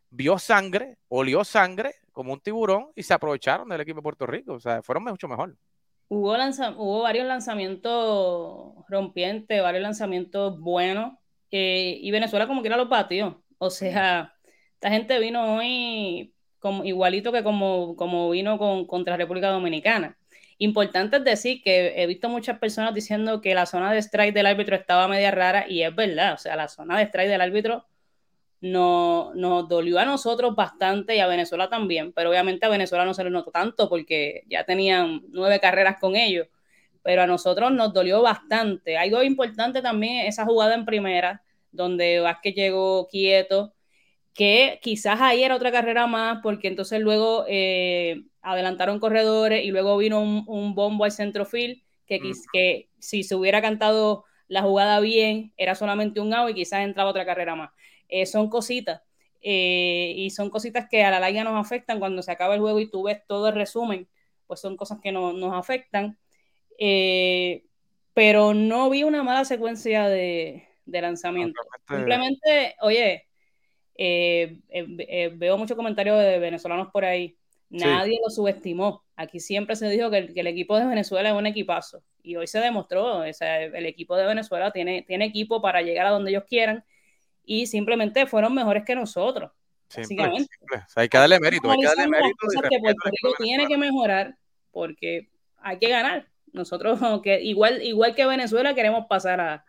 [0.10, 4.54] vio sangre, olió sangre como un tiburón y se aprovecharon del equipo de Puerto Rico.
[4.54, 5.56] O sea, fueron mucho mejor.
[6.10, 6.36] Hubo,
[6.78, 11.14] hubo varios lanzamientos rompientes, varios lanzamientos buenos.
[11.52, 13.44] Eh, y Venezuela como quiera los batió.
[13.58, 14.34] O sea,
[14.74, 20.18] esta gente vino hoy como, igualito que como, como vino con, contra República Dominicana.
[20.60, 24.48] Importante es decir que he visto muchas personas diciendo que la zona de strike del
[24.48, 27.86] árbitro estaba media rara y es verdad, o sea, la zona de strike del árbitro
[28.62, 33.14] no, nos dolió a nosotros bastante y a Venezuela también, pero obviamente a Venezuela no
[33.14, 36.48] se le notó tanto porque ya tenían nueve carreras con ellos,
[37.04, 38.98] pero a nosotros nos dolió bastante.
[38.98, 43.74] Algo importante también esa jugada en primera, donde Vázquez llegó quieto,
[44.34, 49.98] que quizás ahí era otra carrera más, porque entonces luego eh, adelantaron corredores y luego
[49.98, 52.34] vino un, bombo al centrofield que, mm.
[52.54, 57.10] que si se hubiera cantado la jugada bien, era solamente un out y quizás entraba
[57.10, 57.72] otra carrera más.
[58.08, 59.02] Eh, son cositas.
[59.42, 62.80] Eh, y son cositas que a la larga nos afectan cuando se acaba el juego
[62.80, 64.08] y tú ves todo el resumen,
[64.48, 66.18] pues son cosas que no, nos afectan.
[66.80, 67.66] Eh,
[68.14, 71.62] pero no vi una mala secuencia de, de lanzamiento.
[71.88, 73.26] Simplemente, oye,
[73.98, 77.38] veo muchos comentarios de venezolanos por ahí
[77.70, 79.04] Nadie lo subestimó.
[79.16, 82.04] Aquí siempre se dijo que el, equipo de Venezuela es un equipazo.
[82.24, 86.32] Y hoy se demostró, el equipo de Venezuela tiene, tiene equipo para llegar a donde
[86.32, 86.84] ellos quieran
[87.44, 89.52] y simplemente fueron mejores que nosotros.
[90.96, 91.72] hay que darle mérito.
[91.72, 94.38] Hay que darle mérito que Puerto Rico tiene que mejorar
[94.72, 96.28] porque hay que ganar.
[96.54, 99.66] Nosotros, que igual, igual que Venezuela, queremos pasar a,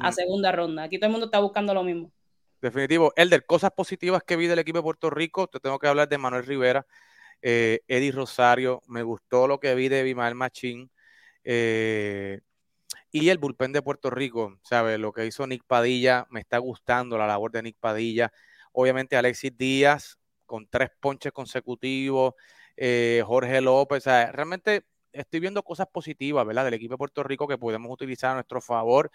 [0.00, 0.84] a segunda ronda.
[0.84, 2.12] Aquí todo el mundo está buscando lo mismo.
[2.60, 3.12] Definitivo.
[3.16, 6.18] Elder, cosas positivas que vi del equipo de Puerto Rico, te tengo que hablar de
[6.18, 6.86] Manuel Rivera,
[7.42, 10.90] eh, Eddie Rosario, me gustó lo que vi de Bimael Machín
[11.44, 12.40] eh,
[13.10, 14.98] y el bullpen de Puerto Rico, ¿sabes?
[14.98, 18.32] Lo que hizo Nick Padilla, me está gustando la labor de Nick Padilla.
[18.72, 22.34] Obviamente Alexis Díaz con tres ponches consecutivos,
[22.76, 26.64] eh, Jorge López, realmente estoy viendo cosas positivas, ¿verdad?
[26.64, 29.10] Del equipo de Puerto Rico que podemos utilizar a nuestro favor,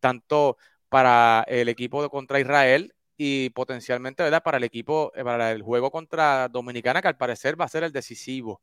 [0.00, 0.56] tanto
[0.88, 4.42] para el equipo de contra Israel y potencialmente, ¿verdad?
[4.42, 7.84] Para el equipo, eh, para el juego contra Dominicana, que al parecer va a ser
[7.84, 8.60] el decisivo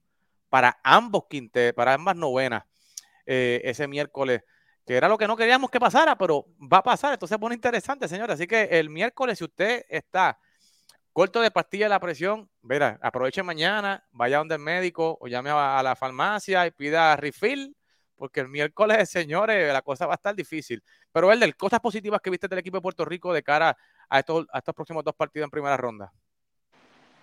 [0.49, 2.63] para ambos quintes, para ambas novenas,
[3.25, 4.41] eh, ese miércoles,
[4.85, 7.13] que era lo que no queríamos que pasara, pero va a pasar.
[7.13, 8.33] Entonces pone interesante, señores.
[8.33, 10.39] Así que el miércoles, si usted está
[11.13, 15.51] corto de pastilla de la presión, verá, aproveche mañana, vaya donde el médico o llame
[15.51, 17.75] a, a la farmacia y pida refill
[18.19, 20.83] porque el miércoles, señores, la cosa va a estar difícil.
[21.11, 23.75] Pero, el de cosas positivas que viste del equipo de Puerto Rico de cara
[24.09, 26.11] a estos, a estos próximos dos partidos en primera ronda.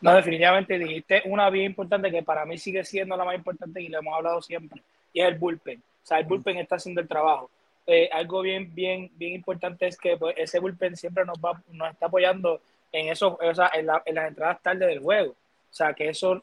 [0.01, 3.89] No, definitivamente dijiste una bien importante que para mí sigue siendo la más importante y
[3.89, 5.79] lo hemos hablado siempre, y es el bullpen.
[5.79, 7.51] O sea, el bullpen está haciendo el trabajo.
[7.87, 11.91] Eh, algo bien, bien, bien importante es que pues, ese bullpen siempre nos va, nos
[11.91, 12.61] está apoyando
[12.93, 15.33] en eso, o sea, en, las entradas tarde del juego.
[15.33, 16.43] O sea, que eso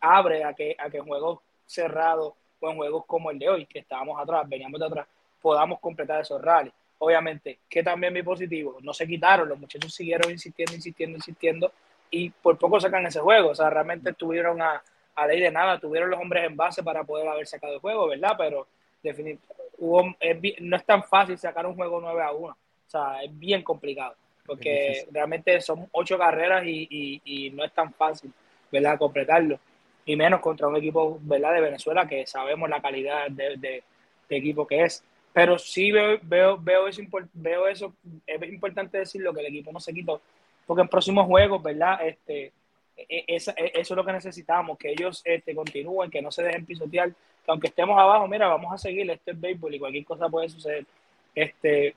[0.00, 2.34] abre a que, a que juegos cerrados
[2.70, 5.06] en juegos como el de hoy, que estábamos atrás, veníamos de atrás,
[5.40, 6.74] podamos completar esos rallies.
[6.98, 11.72] Obviamente, que también mi positivo, no se quitaron, los muchachos siguieron insistiendo, insistiendo, insistiendo,
[12.10, 13.50] y por poco sacan ese juego.
[13.50, 14.82] O sea, realmente estuvieron a,
[15.14, 18.08] a ley de nada, tuvieron los hombres en base para poder haber sacado el juego,
[18.08, 18.34] ¿verdad?
[18.38, 18.66] Pero
[19.02, 22.46] definitivamente no es tan fácil sacar un juego 9 a 1.
[22.46, 24.14] O sea, es bien complicado,
[24.46, 28.32] porque realmente son ocho carreras y, y, y, no es tan fácil,
[28.70, 28.98] ¿verdad?
[28.98, 29.58] Completarlo
[30.06, 31.54] y menos contra un equipo ¿verdad?
[31.54, 33.82] de Venezuela que sabemos la calidad de,
[34.28, 35.04] equipo que es.
[35.34, 37.02] Pero sí veo, veo, veo, eso,
[37.34, 37.92] veo eso,
[38.26, 40.22] es importante decirlo, que el equipo no se quitó,
[40.66, 42.06] porque en próximos juegos, ¿verdad?
[42.06, 42.52] Este,
[42.96, 46.44] e, e, e, eso es lo que necesitamos, que ellos este, continúen, que no se
[46.44, 50.04] dejen pisotear, que aunque estemos abajo, mira, vamos a seguir, este es béisbol y cualquier
[50.04, 50.86] cosa puede suceder.
[51.34, 51.94] Este,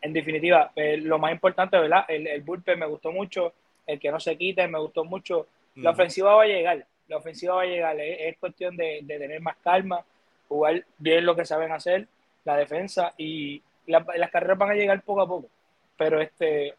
[0.00, 2.06] en definitiva, eh, lo más importante, ¿verdad?
[2.08, 3.52] El, el bullpen me gustó mucho,
[3.86, 7.54] el que no se quite me gustó mucho, la ofensiva va a llegar, la ofensiva
[7.54, 8.00] va a llegar.
[8.00, 10.04] Es, cuestión de, tener más calma,
[10.48, 12.06] jugar bien lo que saben hacer,
[12.44, 15.48] la defensa y las carreras van a llegar poco a poco.
[15.96, 16.74] Pero este,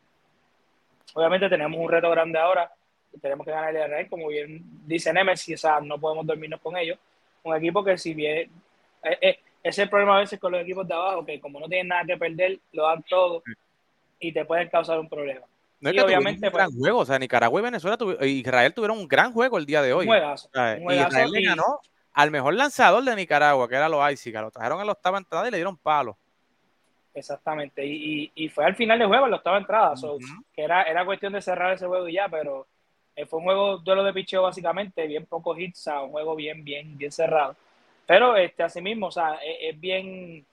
[1.13, 2.71] obviamente tenemos un reto grande ahora.
[3.21, 6.75] Tenemos que ganar el rey, como bien dice Nemesis, o sea, no podemos dormirnos con
[6.75, 6.99] ellos.
[7.43, 8.49] Un equipo que si bien
[9.03, 11.59] eh, eh, ese es el problema a veces con los equipos de abajo, que como
[11.59, 13.41] no tienen nada que perder, lo dan todo
[14.19, 15.45] y te pueden causar un problema.
[15.79, 16.47] No es que obviamente.
[16.47, 19.65] Un gran pues juego, o sea, Nicaragua y Venezuela, Israel tuvieron un gran juego el
[19.65, 20.05] día de hoy.
[20.05, 21.79] Juegazo, Israel le ganó
[22.15, 24.41] al mejor lanzador de Nicaragua, que era los Aisica.
[24.41, 26.17] Lo trajeron en la octava entrada y le dieron palo.
[27.13, 29.93] Exactamente, y, y, fue al final del juego, en la octava entrada,
[30.53, 32.67] que era, era cuestión de cerrar ese juego y ya, pero
[33.15, 36.65] eh, fue un juego duelo de picheo básicamente, bien pocos hits, o un juego bien,
[36.65, 37.55] bien, bien cerrado.
[38.05, 40.45] Pero este, así mismo, o sea, es, es bien,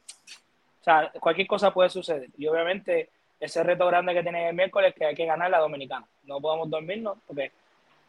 [0.81, 2.29] o sea, cualquier cosa puede suceder.
[2.39, 6.07] Y obviamente ese reto grande que tiene el miércoles que hay que ganar la Dominicana.
[6.27, 7.51] No podemos dormirnos porque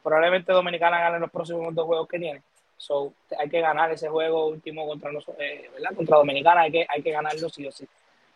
[0.03, 2.41] probablemente Dominicana gane los próximos dos juegos que tiene.
[2.77, 5.95] So, hay que ganar ese juego último contra nosotros, eh, ¿verdad?
[5.95, 7.87] Contra Dominicana hay que, hay que ganarlo sí o sí.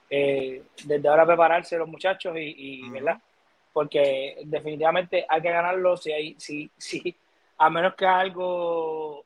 [0.10, 3.20] Eh, desde ahora prepararse los muchachos y, ¿verdad?
[3.74, 7.16] Porque definitivamente hay que ganarlo si hay, si, si,
[7.58, 9.26] a menos que algo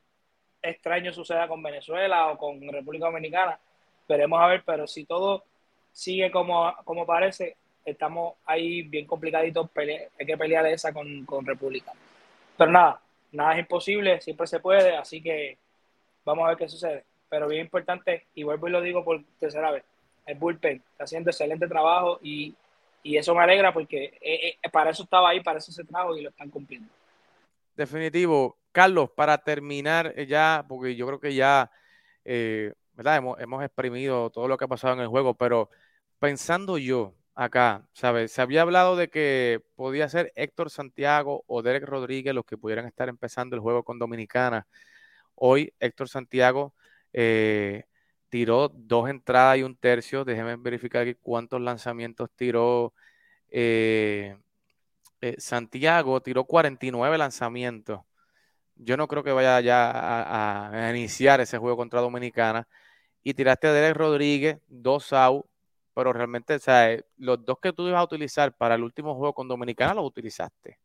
[0.62, 3.60] extraño suceda con Venezuela o con República Dominicana,
[4.08, 5.44] veremos a ver, pero si todo
[5.92, 11.94] sigue como, como parece, estamos ahí bien complicaditos, hay que pelear esa con, con República.
[12.58, 15.58] Pero nada, nada es imposible, siempre se puede, así que
[16.26, 17.06] vamos a ver qué sucede.
[17.30, 19.84] Pero bien importante, y vuelvo y lo digo por tercera vez,
[20.26, 22.54] el bullpen está haciendo excelente trabajo y,
[23.04, 26.16] y eso me alegra porque eh, eh, para eso estaba ahí, para eso se trajo
[26.16, 26.90] y lo están cumpliendo.
[27.76, 28.58] Definitivo.
[28.72, 31.72] Carlos, para terminar eh, ya, porque yo creo que ya,
[32.24, 33.18] ¿verdad?
[33.18, 35.70] Hemos, hemos exprimido todo lo que ha pasado en el juego, pero
[36.20, 38.32] pensando yo, acá, ¿sabes?
[38.32, 42.86] Se había hablado de que podía ser Héctor Santiago o Derek Rodríguez los que pudieran
[42.86, 44.68] estar empezando el juego con Dominicana.
[45.36, 46.76] Hoy Héctor Santiago
[47.14, 47.86] eh,
[48.30, 50.26] tiró dos entradas y un tercio.
[50.26, 52.94] Déjenme verificar aquí cuántos lanzamientos tiró
[53.50, 54.38] eh,
[55.22, 56.22] eh, Santiago.
[56.22, 58.02] Tiró 49 lanzamientos.
[58.76, 59.92] yo no creo que vaya ya
[60.88, 62.68] a, iniciar ese juego contra Dominicana.
[63.24, 65.46] Y tiraste a Derek Rodríguez, dos out,
[65.94, 69.34] pero realmente, o sea, los dos que tú ibas a utilizar para el último juego
[69.34, 70.80] con Dominicana los utilizaste.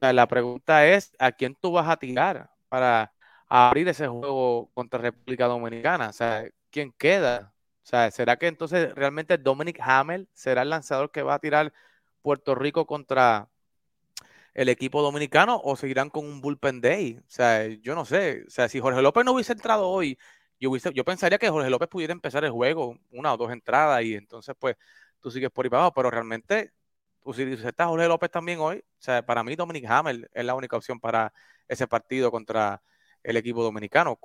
[0.00, 3.12] la pregunta es, ¿a quién tú vas a tirar para
[3.48, 6.08] abrir ese juego contra República Dominicana?
[6.10, 7.52] O sea, ¿quién queda?
[7.84, 11.72] O sea, ¿será que entonces realmente Dominic Hamel será el lanzador que va a tirar
[12.22, 13.48] Puerto Rico contra
[14.54, 17.18] el equipo dominicano o seguirán con un bullpen day?
[17.18, 18.44] O sea, yo no sé.
[18.46, 20.18] O sea, si Jorge López no hubiese entrado hoy,
[20.60, 24.54] yo, pensaría que Jorge López pudiera empezar el juego una o dos entradas y entonces
[24.58, 24.76] pues
[25.20, 26.72] tú sigues por ahí para abajo, pero realmente
[27.22, 30.54] tú si está Jorge López también hoy, o sea, para mí Dominic Hamel es la
[30.54, 31.32] única opción para
[31.68, 32.82] ese partido contra
[33.22, 34.18] el equipo dominicano.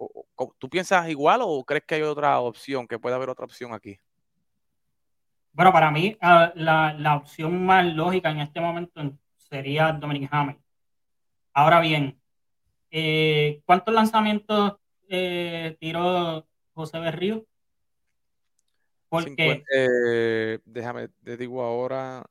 [0.57, 3.99] ¿Tú piensas igual o crees que hay otra opción, que puede haber otra opción aquí?
[5.51, 9.01] Bueno, para mí ah, la, opción más lógica en este momento
[9.37, 10.57] sería Dominic Hamel.
[11.53, 12.19] Ahora bien,
[12.89, 14.73] eh, ¿cuántos lanzamientos
[15.09, 17.45] eh, tiró José Berrío?
[19.09, 22.25] Porque, eh, déjame, te digo ahora.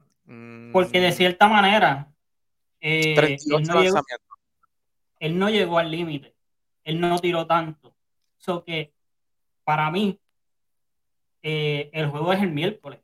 [0.73, 2.13] porque de mm, cierta manera,
[2.81, 3.59] él
[5.39, 6.35] no, llegó, al límite.
[6.83, 7.95] Él no tiró tanto.
[8.39, 8.93] So que
[9.63, 10.19] para mí,
[11.43, 12.99] el juego es el miércoles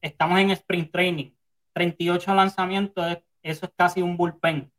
[0.00, 1.30] estamos en sprint training,
[1.72, 4.70] 38 lanzamientos, eso es casi un bullpen,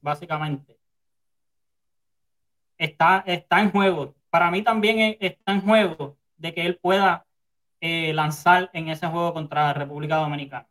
[0.00, 0.75] básicamente.
[2.78, 4.14] Está, está en juego.
[4.30, 7.24] Para mí también está en juego de que él pueda
[7.80, 10.66] eh, lanzar en ese juego contra la República Dominicana.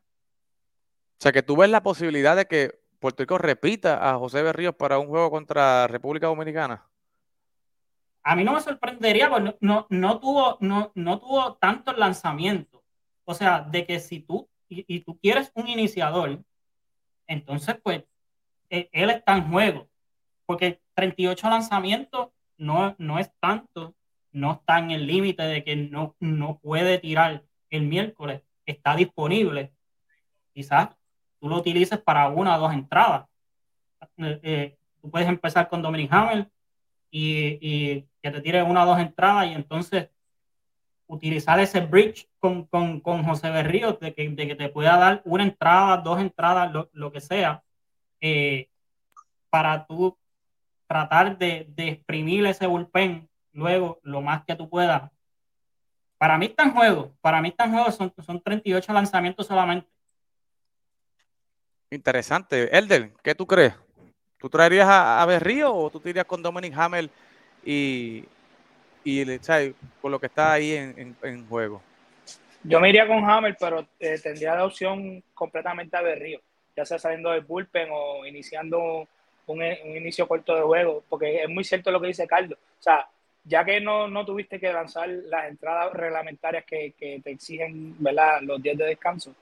[1.17, 4.75] O sea, que tú ves la posibilidad de que Puerto Rico repita a José Berríos
[4.75, 6.83] para un juego contra República Dominicana.
[8.23, 12.75] A mí no me sorprendería, porque no, no, tuvo, no, no tuvo tantos lanzamientos
[13.25, 16.39] o sea, de que si tú, y, tú quieres un iniciador,
[17.27, 18.03] entonces pues
[18.69, 19.87] e, él está en juego,
[20.45, 23.95] porque 38 lanzamientos no, no es tanto,
[24.31, 29.73] no está en el límite de que no, no puede tirar el miércoles, está disponible.
[30.53, 30.89] Quizás
[31.39, 33.27] tú lo utilices para una o dos entradas.
[34.17, 36.49] Eh, eh, tú puedes empezar con Dominic Hamel
[37.11, 40.09] y, y, que te tire una o dos entradas y entonces
[41.07, 42.67] utilizar ese bridge con,
[43.23, 47.21] José Berrío, de que, de que, te pueda dar una entrada, dos entradas, lo, que
[47.21, 47.63] sea,
[48.21, 48.69] eh,
[49.49, 50.17] para tú
[50.87, 55.11] tratar de, exprimir ese bullpen luego lo más que tú puedas.
[56.17, 59.87] Para mí está en juego, para mí está en juego, son, son 38 lanzamientos solamente.
[61.91, 62.75] Interesante.
[62.75, 63.73] Elder, ¿qué tú crees?
[64.37, 67.09] ¿Tú traerías a, a Berrío o tú te irías con Dominic Hamel
[67.65, 68.25] y,
[69.05, 69.23] y
[70.01, 71.81] con lo que está ahí en, juego.
[72.63, 76.41] Yo me iría con Hammer, pero eh, tendría la opción completamente a Berrío,
[76.75, 79.07] ya sea saliendo del bullpen o iniciando
[79.47, 82.57] un, inicio corto de juego, porque es muy cierto lo que dice Carlos.
[82.79, 83.07] O sea,
[83.43, 88.41] ya que no, no tuviste que lanzar las entradas reglamentarias que, te exigen ¿verdad?
[88.41, 89.33] los días de descanso,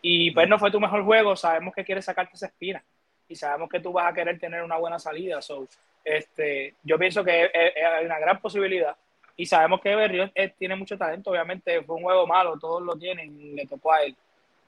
[0.00, 2.82] y pues no fue tu mejor juego, sabemos que quieres sacarte esa espina
[3.28, 5.42] y sabemos que tú vas a querer tener una buena salida.
[5.42, 5.66] So,
[6.04, 8.96] este, yo pienso que hay una gran posibilidad
[9.36, 11.30] y sabemos que Berrios tiene mucho talento.
[11.30, 14.16] Obviamente fue un juego malo, todos lo tienen, le tocó a él.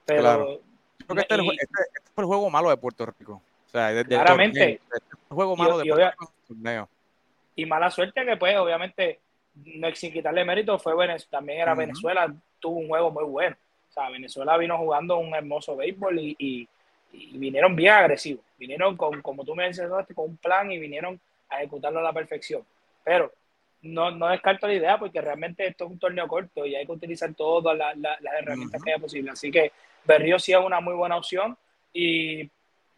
[0.05, 0.61] Pero claro.
[1.07, 3.43] Creo este, este, este, fue el juego malo de Puerto Rico.
[3.71, 4.81] O sea, claramente.
[4.93, 6.89] Este juego malo de Puerto Rico torneo.
[7.57, 9.21] Y mala suerte que, pues, obviamente,
[9.55, 13.57] no sin quitarle mérito, fue Venezuela, también era Venezuela, tuvo un juego muy bueno.
[13.89, 16.69] O sea, Venezuela vino jugando un hermoso béisbol y
[17.13, 18.45] y vinieron bien agresivos.
[18.59, 22.13] Vinieron con, como tú me mencionaste, con un plan y vinieron a ejecutarlo a la
[22.13, 22.63] perfección.
[23.05, 23.33] Pero
[23.83, 26.93] no, no descarto la idea porque realmente esto es un torneo corto y hay que
[26.93, 29.31] utilizar todas las herramientas que haya posible.
[29.31, 29.73] Así que
[30.05, 31.57] Berrío sí es una muy buena opción
[31.93, 32.49] y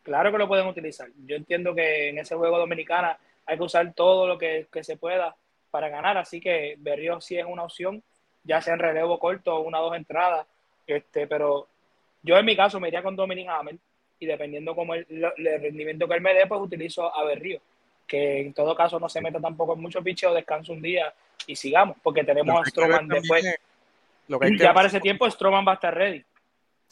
[0.02, 1.08] claro que lo pueden utilizar.
[1.26, 5.34] Yo entiendo que en ese juego dominicana hay que usar todo lo que, se pueda
[5.70, 8.02] para ganar, así que Berrío sí es una opción,
[8.44, 10.46] ya sea en relevo corto o una o dos entradas,
[10.86, 11.66] este, pero
[12.22, 13.78] yo en mi caso me iría con Dominic Hamel,
[14.22, 17.60] y dependiendo como el, rendimiento que él me dé, pues utilizo a Berrío,
[18.06, 21.12] que en todo caso no se meta tampoco en mucho picheo, descanso un día
[21.46, 23.44] y sigamos, porque tenemos a Stroman después.
[24.58, 26.24] ya para ese tiempo Stroman va a estar ready.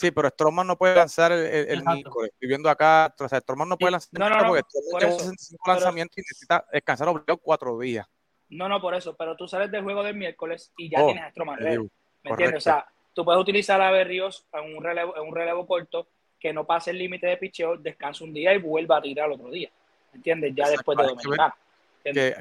[0.00, 2.32] Sí, pero Stroman no puede lanzar el, el, miércoles.
[2.40, 4.62] viendo acá, o sea, Stroman no puede lanzar no, no, no, porque
[4.98, 7.08] tiene 65 lanzamientos y necesita descansar
[7.42, 8.06] cuatro días.
[8.48, 11.24] No, no, por eso, pero tú sales del juego del miércoles y ya oh, tienes
[11.24, 11.58] a Stroman.
[11.60, 12.56] ¿Me entiendes?
[12.56, 16.08] O sea, tú puedes utilizar a Berríos en un relevo, en un relevo corto
[16.40, 19.32] que no pase el límite de picheo, descansa un día y vuelva a tirar el
[19.32, 19.68] otro día.
[20.14, 20.54] ¿Entiendes?
[20.56, 21.54] Ya después de Dominicana.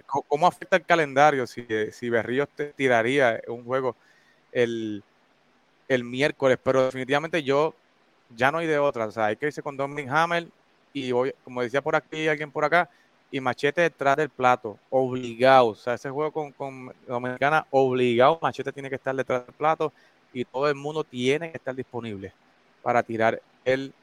[0.05, 3.97] ¿Cómo afecta el calendario si, si Berríos te tiraría un juego
[4.53, 5.03] el,
[6.03, 6.57] miércoles?
[6.63, 7.73] Pero definitivamente yo
[8.35, 9.07] ya no hay de otra.
[9.07, 10.51] O sea, hay que irse con Dominic Hamel
[10.93, 12.89] y hoy, como decía por aquí alguien por acá,
[13.31, 15.67] y Machete detrás del plato, obligado.
[15.67, 19.93] O sea, ese juego con, con Dominicana, obligado, Machete tiene que estar detrás del plato
[20.33, 22.33] y todo el mundo tiene que estar disponible
[22.81, 23.93] para tirar el,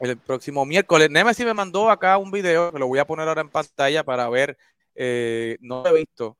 [0.00, 1.10] el próximo miércoles.
[1.10, 4.28] Nemesis me mandó acá un video que lo voy a poner ahora en pantalla para
[4.28, 4.56] ver.
[4.94, 6.36] Eh, no lo he visto,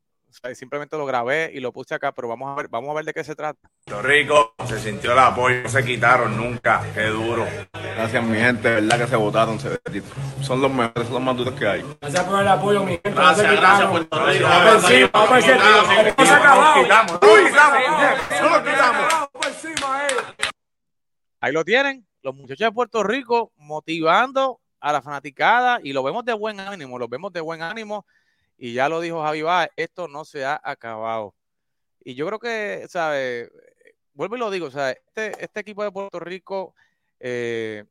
[0.54, 3.12] simplemente lo grabé y lo puse acá, pero vamos a ver, vamos a ver de
[3.12, 3.58] qué se trata.
[3.84, 7.46] Puerto Rico, se sintió el apoyo, no se quitaron nunca, qué duro.
[7.72, 9.80] Gracias mi gente, verdad que se votaron, se
[10.42, 11.84] son los mejores, son los más duros que hay.
[12.00, 13.10] Gracias por el apoyo, mi gente.
[13.10, 14.44] Gracias, no gracias Puerto Rico.
[14.48, 16.14] Vamos encima, vamos encima.
[16.16, 17.18] Quitamos, quitamos,
[18.62, 19.22] quitamos.
[21.40, 26.24] Ahí lo tienen, los muchachos de Puerto Rico motivando a la fanaticada y lo vemos
[26.24, 28.06] de buen ánimo, lo vemos de buen ánimo
[28.62, 31.34] y ya lo dijo Javi Báez, esto no se ha acabado.
[32.04, 33.50] Y yo creo que, ¿sabes?
[34.14, 36.72] Vuelvo y lo digo, sea, este, este equipo de Puerto Rico
[37.18, 37.84] eh,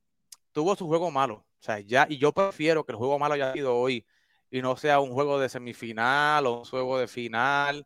[0.54, 1.46] tuvo su juego malo.
[1.60, 4.06] O sea, ya, y yo prefiero que el juego malo haya sido hoy
[4.50, 7.86] y no sea un juego de semifinal o un juego de final.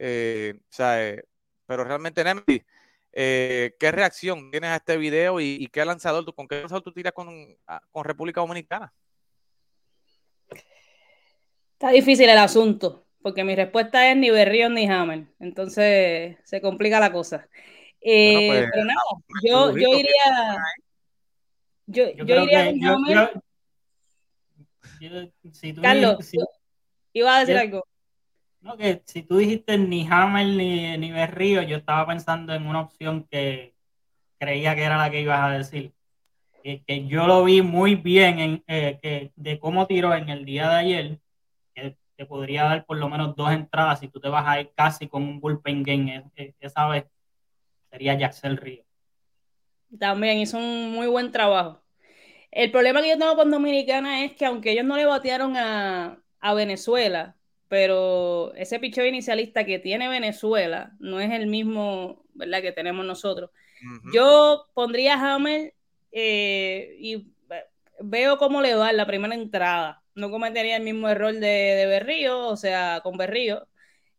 [0.00, 1.22] Eh, eh,
[1.66, 2.64] pero realmente, Nemesis,
[3.12, 6.92] eh, ¿qué reacción tienes a este video y, qué lanzador, tú, con qué lanzador tú
[6.92, 7.28] tiras con,
[7.92, 8.92] con República Dominicana?
[11.74, 15.26] Está difícil el asunto, porque mi respuesta es ni Berrío ni Hammer.
[15.40, 17.48] Entonces se complica la cosa.
[18.00, 19.00] Eh, pues, pero nada,
[19.42, 20.62] yo, yo iría.
[21.86, 23.42] Yo, yo, iría con Hammer.
[25.82, 26.30] Carlos,
[27.12, 27.84] iba a decir algo.
[28.60, 32.82] No, que si tú dijiste ni Hammer ni, ni Berrío, yo estaba pensando en una
[32.82, 33.74] opción que
[34.38, 35.92] creía que era la que ibas a decir.
[36.62, 40.46] Que, que yo lo vi muy bien en, eh, que, de cómo tiró en el
[40.46, 41.23] día de ayer que
[42.16, 45.08] te podría dar por lo menos dos entradas si tú te vas a ir casi
[45.08, 46.24] con un bullpen game
[46.60, 47.04] esa vez,
[47.90, 48.84] sería Jaxel Río.
[49.98, 51.82] También hizo un muy buen trabajo.
[52.50, 56.20] El problema que yo tengo con Dominicana es que aunque ellos no le batearon a,
[56.54, 57.36] Venezuela,
[57.68, 63.50] pero ese picheo inicialista que tiene Venezuela no es el mismo, ¿verdad?, que tenemos nosotros.
[64.12, 65.74] Yo pondría a Hammer
[66.12, 67.32] eh, y
[67.98, 72.46] veo cómo le va en la primera entrada no cometería el mismo error de, Berrío,
[72.48, 73.66] o sea, con Berrío.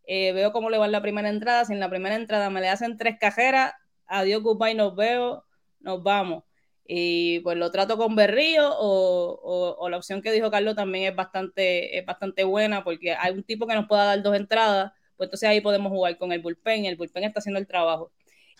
[0.06, 1.64] Eh, veo cómo le va en la primera entrada.
[1.64, 3.74] Si en la primera entrada me le hacen tres cajeras,
[4.06, 5.44] adiós, goodbye, nos veo,
[5.80, 6.44] nos vamos.
[6.86, 11.98] Y pues lo trato con Berrío o, la opción que dijo Carlos también es bastante,
[11.98, 15.48] es bastante buena porque hay un tipo que nos pueda dar dos entradas, pues entonces
[15.48, 16.84] ahí podemos jugar con el bullpen.
[16.84, 18.12] El bullpen está haciendo el trabajo.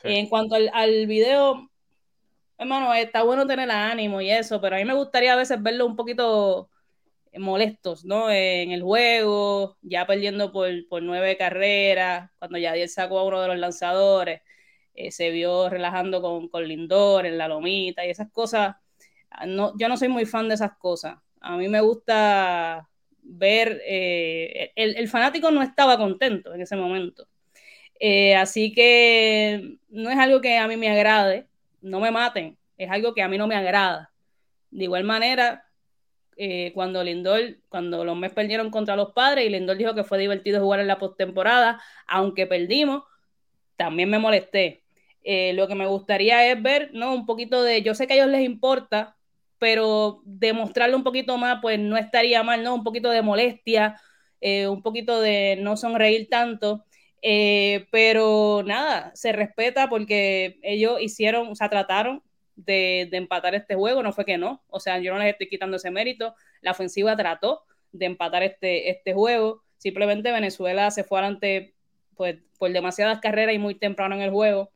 [0.03, 1.71] En cuanto al, al video,
[2.59, 5.87] hermano, está bueno tener ánimo y eso, pero a mí me gustaría a veces verlo
[5.87, 6.71] un poquito
[7.39, 8.31] molestos, ¿no?
[8.31, 10.71] En el juego, ya perdiendo por,
[11.03, 14.43] nueve carreras, cuando Yadier sacó a uno de los lanzadores,
[14.95, 18.77] eh, se vio relajando con, con, Lindor en la lomita y esas cosas.
[19.31, 21.17] Ah, no, yo no soy muy fan de esas cosas.
[21.41, 22.89] A mí me gusta
[23.27, 27.29] ver, eh, el, fanático no estaba contento en ese momento.
[28.01, 31.47] Eh, así que no es algo que a mí me agrade,
[31.81, 34.13] no me maten, es algo que a mí no me agrada.
[34.71, 35.66] De igual manera,
[36.37, 40.19] eh, cuando Lindor, cuando los Mets perdieron contra los padres y Lindor dijo que fue
[40.19, 43.05] divertido jugar en la postemporada, aunque perdimos,
[43.77, 44.85] también me molesté.
[45.25, 47.15] Eh, lo que me gustaría es ver, ¿no?
[47.15, 49.17] Un poquito de, yo sé que a ellos les importa,
[49.59, 52.75] pero demostrarlo un poquito más, pues no estaría mal, ¿no?
[52.75, 54.01] Un poquito de molestia,
[54.41, 56.85] eh, un poquito de no sonreír tanto.
[57.91, 62.23] pero nada, se respeta porque ellos hicieron, o sea, trataron
[62.57, 65.77] de, empatar este juego, no fue que no, o sea, yo no les estoy quitando
[65.77, 71.75] ese mérito, la ofensiva trató de empatar este, este juego, simplemente Venezuela se fue adelante
[72.17, 74.71] pues, por demasiadas carreras y muy temprano en el juego,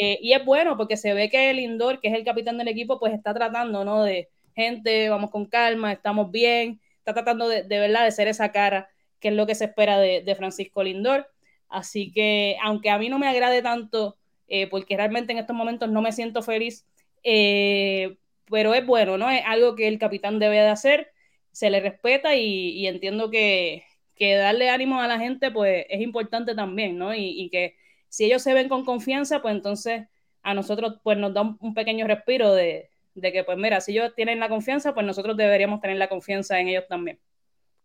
[0.00, 2.68] eh, y es bueno porque se ve que el Lindor, que es el capitán del
[2.68, 4.04] equipo, pues está tratando, ¿no?
[4.04, 8.52] De gente, vamos con calma, estamos bien, está tratando de, de verdad de ser esa
[8.52, 11.26] cara, que es lo que se espera de, Francisco Lindor,
[11.70, 14.18] así que aunque a mí no me agrade tanto,
[14.48, 16.86] eh, porque realmente en estos momentos no me siento feliz
[17.24, 18.18] eh,
[18.50, 19.30] pero es bueno, ¿no?
[19.30, 21.12] Es algo que el capitán debe de hacer,
[21.50, 23.84] se le respeta y, entiendo que,
[24.20, 27.14] darle ánimo a la gente pues es importante también, ¿no?
[27.14, 27.76] Y, que
[28.08, 30.06] si ellos se ven con confianza, pues entonces
[30.42, 34.40] a nosotros pues nos da un, pequeño respiro de, que pues mira, si ellos tienen
[34.40, 37.18] la confianza, pues nosotros deberíamos tener la confianza en ellos también.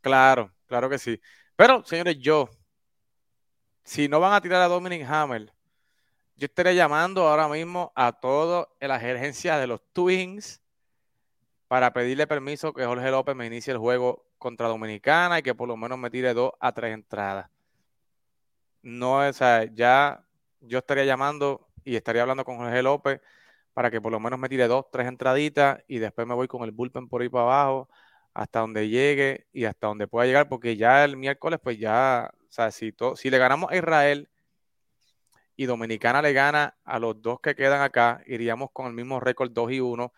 [0.02, 1.20] Claro, claro que sí.
[1.56, 2.50] Pero, señores, yo,
[3.84, 5.52] si no van a tirar a Dominic Hammer,
[6.40, 10.62] yo estaría llamando ahora mismo a todas las agencias de los Twins
[11.68, 15.68] para pedirle permiso que Jorge López me inicie el juego contra Dominicana y que por
[15.68, 17.50] lo menos me tire dos a tres entradas.
[18.82, 20.24] No, o sea, ya
[20.62, 23.20] yo estaría llamando y estaría hablando con Jorge López
[23.74, 26.64] para que por lo menos me tire dos, tres entraditas y después me voy con
[26.64, 27.90] el bullpen por ahí para abajo
[28.34, 32.52] hasta donde llegue y hasta donde pueda llegar, porque ya el miércoles, pues ya, o
[32.52, 34.30] sea, si, si le ganamos a Israel
[35.60, 39.52] y Dominicana le gana a los dos que quedan acá, iríamos con el mismo récord
[39.52, 40.14] 2 y 1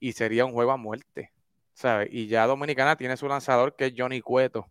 [0.00, 1.34] y sería un juego a muerte.
[2.08, 4.70] Y ya Dominicana tiene su lanzador que es Johnny Cueto,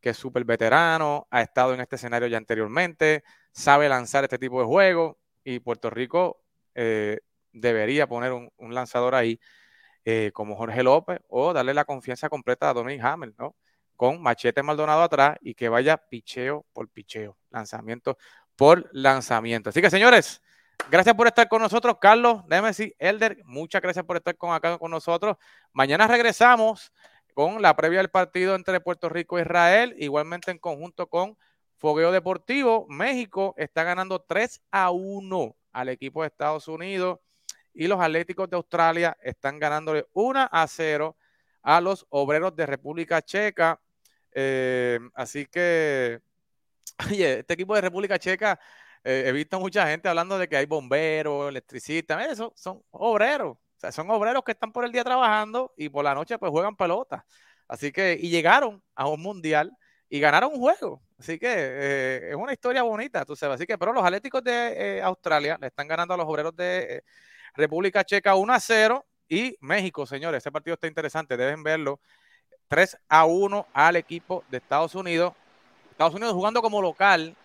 [0.00, 3.22] que es súper veterano, ha estado en este escenario ya anteriormente,
[3.52, 5.14] sabe lanzar este tipo de juegos
[5.44, 6.42] y Puerto Rico
[6.74, 7.20] eh,
[7.52, 9.38] debería poner un, lanzador ahí
[10.04, 13.54] eh, como Jorge López o darle la confianza completa a Dominic Hammer, ¿no?
[13.94, 18.18] Con Machete Maldonado atrás y que vaya picheo por picheo, lanzamiento
[18.60, 19.70] por lanzamiento.
[19.70, 20.42] Así que señores,
[20.90, 24.90] gracias por estar con nosotros, Carlos, Nemesis, Elder, muchas gracias por estar con acá con
[24.90, 25.38] nosotros.
[25.72, 26.92] Mañana regresamos
[27.32, 31.38] con la previa del partido entre Puerto Rico e Israel, igualmente en conjunto con
[31.78, 32.84] Fogueo Deportivo.
[32.90, 37.18] México está ganando 3 a 1 al equipo de Estados Unidos
[37.72, 41.16] y los Atléticos de Australia están ganándole 1 a 0
[41.62, 43.80] a los Obreros de República Checa.
[44.32, 46.20] Eh, así que,
[47.06, 48.58] oye, este equipo de República Checa,
[49.04, 53.56] eh, he visto mucha gente hablando de que hay bomberos, electricistas, eso son obreros.
[53.56, 56.50] O sea, son obreros que están por el día trabajando y por la noche pues
[56.50, 57.24] juegan pelota.
[57.66, 59.72] Así que, y llegaron a un mundial
[60.08, 61.02] y ganaron un juego.
[61.18, 63.54] Así que eh, es una historia bonita, tú sabes.
[63.56, 67.04] Así que, pero los Atléticos de eh, Australia le están ganando a los obreros de
[67.54, 72.00] República Checa 1 a 0 y México, señores, ese partido está interesante, deben verlo.
[72.68, 75.34] 3 a 1 al equipo de Estados Unidos.
[76.00, 77.36] Estados Unidos jugando como local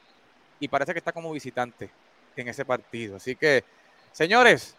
[0.61, 1.89] y parece que está como visitante
[2.37, 3.17] en ese partido.
[3.17, 3.65] Así que,
[4.13, 4.77] señores,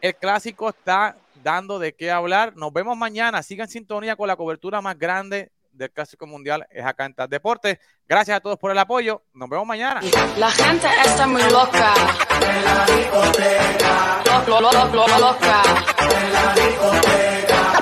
[0.00, 2.56] el clásico está dando de qué hablar.
[2.56, 3.42] Nos vemos mañana.
[3.42, 6.66] Sigan sintonía con la cobertura más grande del Clásico Mundial.
[6.70, 7.78] Es acá en TAS Deportes.
[8.08, 9.20] Gracias a todos por el apoyo.
[9.34, 10.00] Nos vemos mañana.
[10.38, 11.92] La gente está muy loca.
[12.40, 14.22] En la discoteca.
[14.46, 15.62] Lo, lo, lo, lo, loca.
[16.10, 17.80] En la discoteca.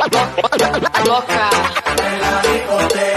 [1.07, 1.51] Loca.
[2.03, 3.12] En la discoteca.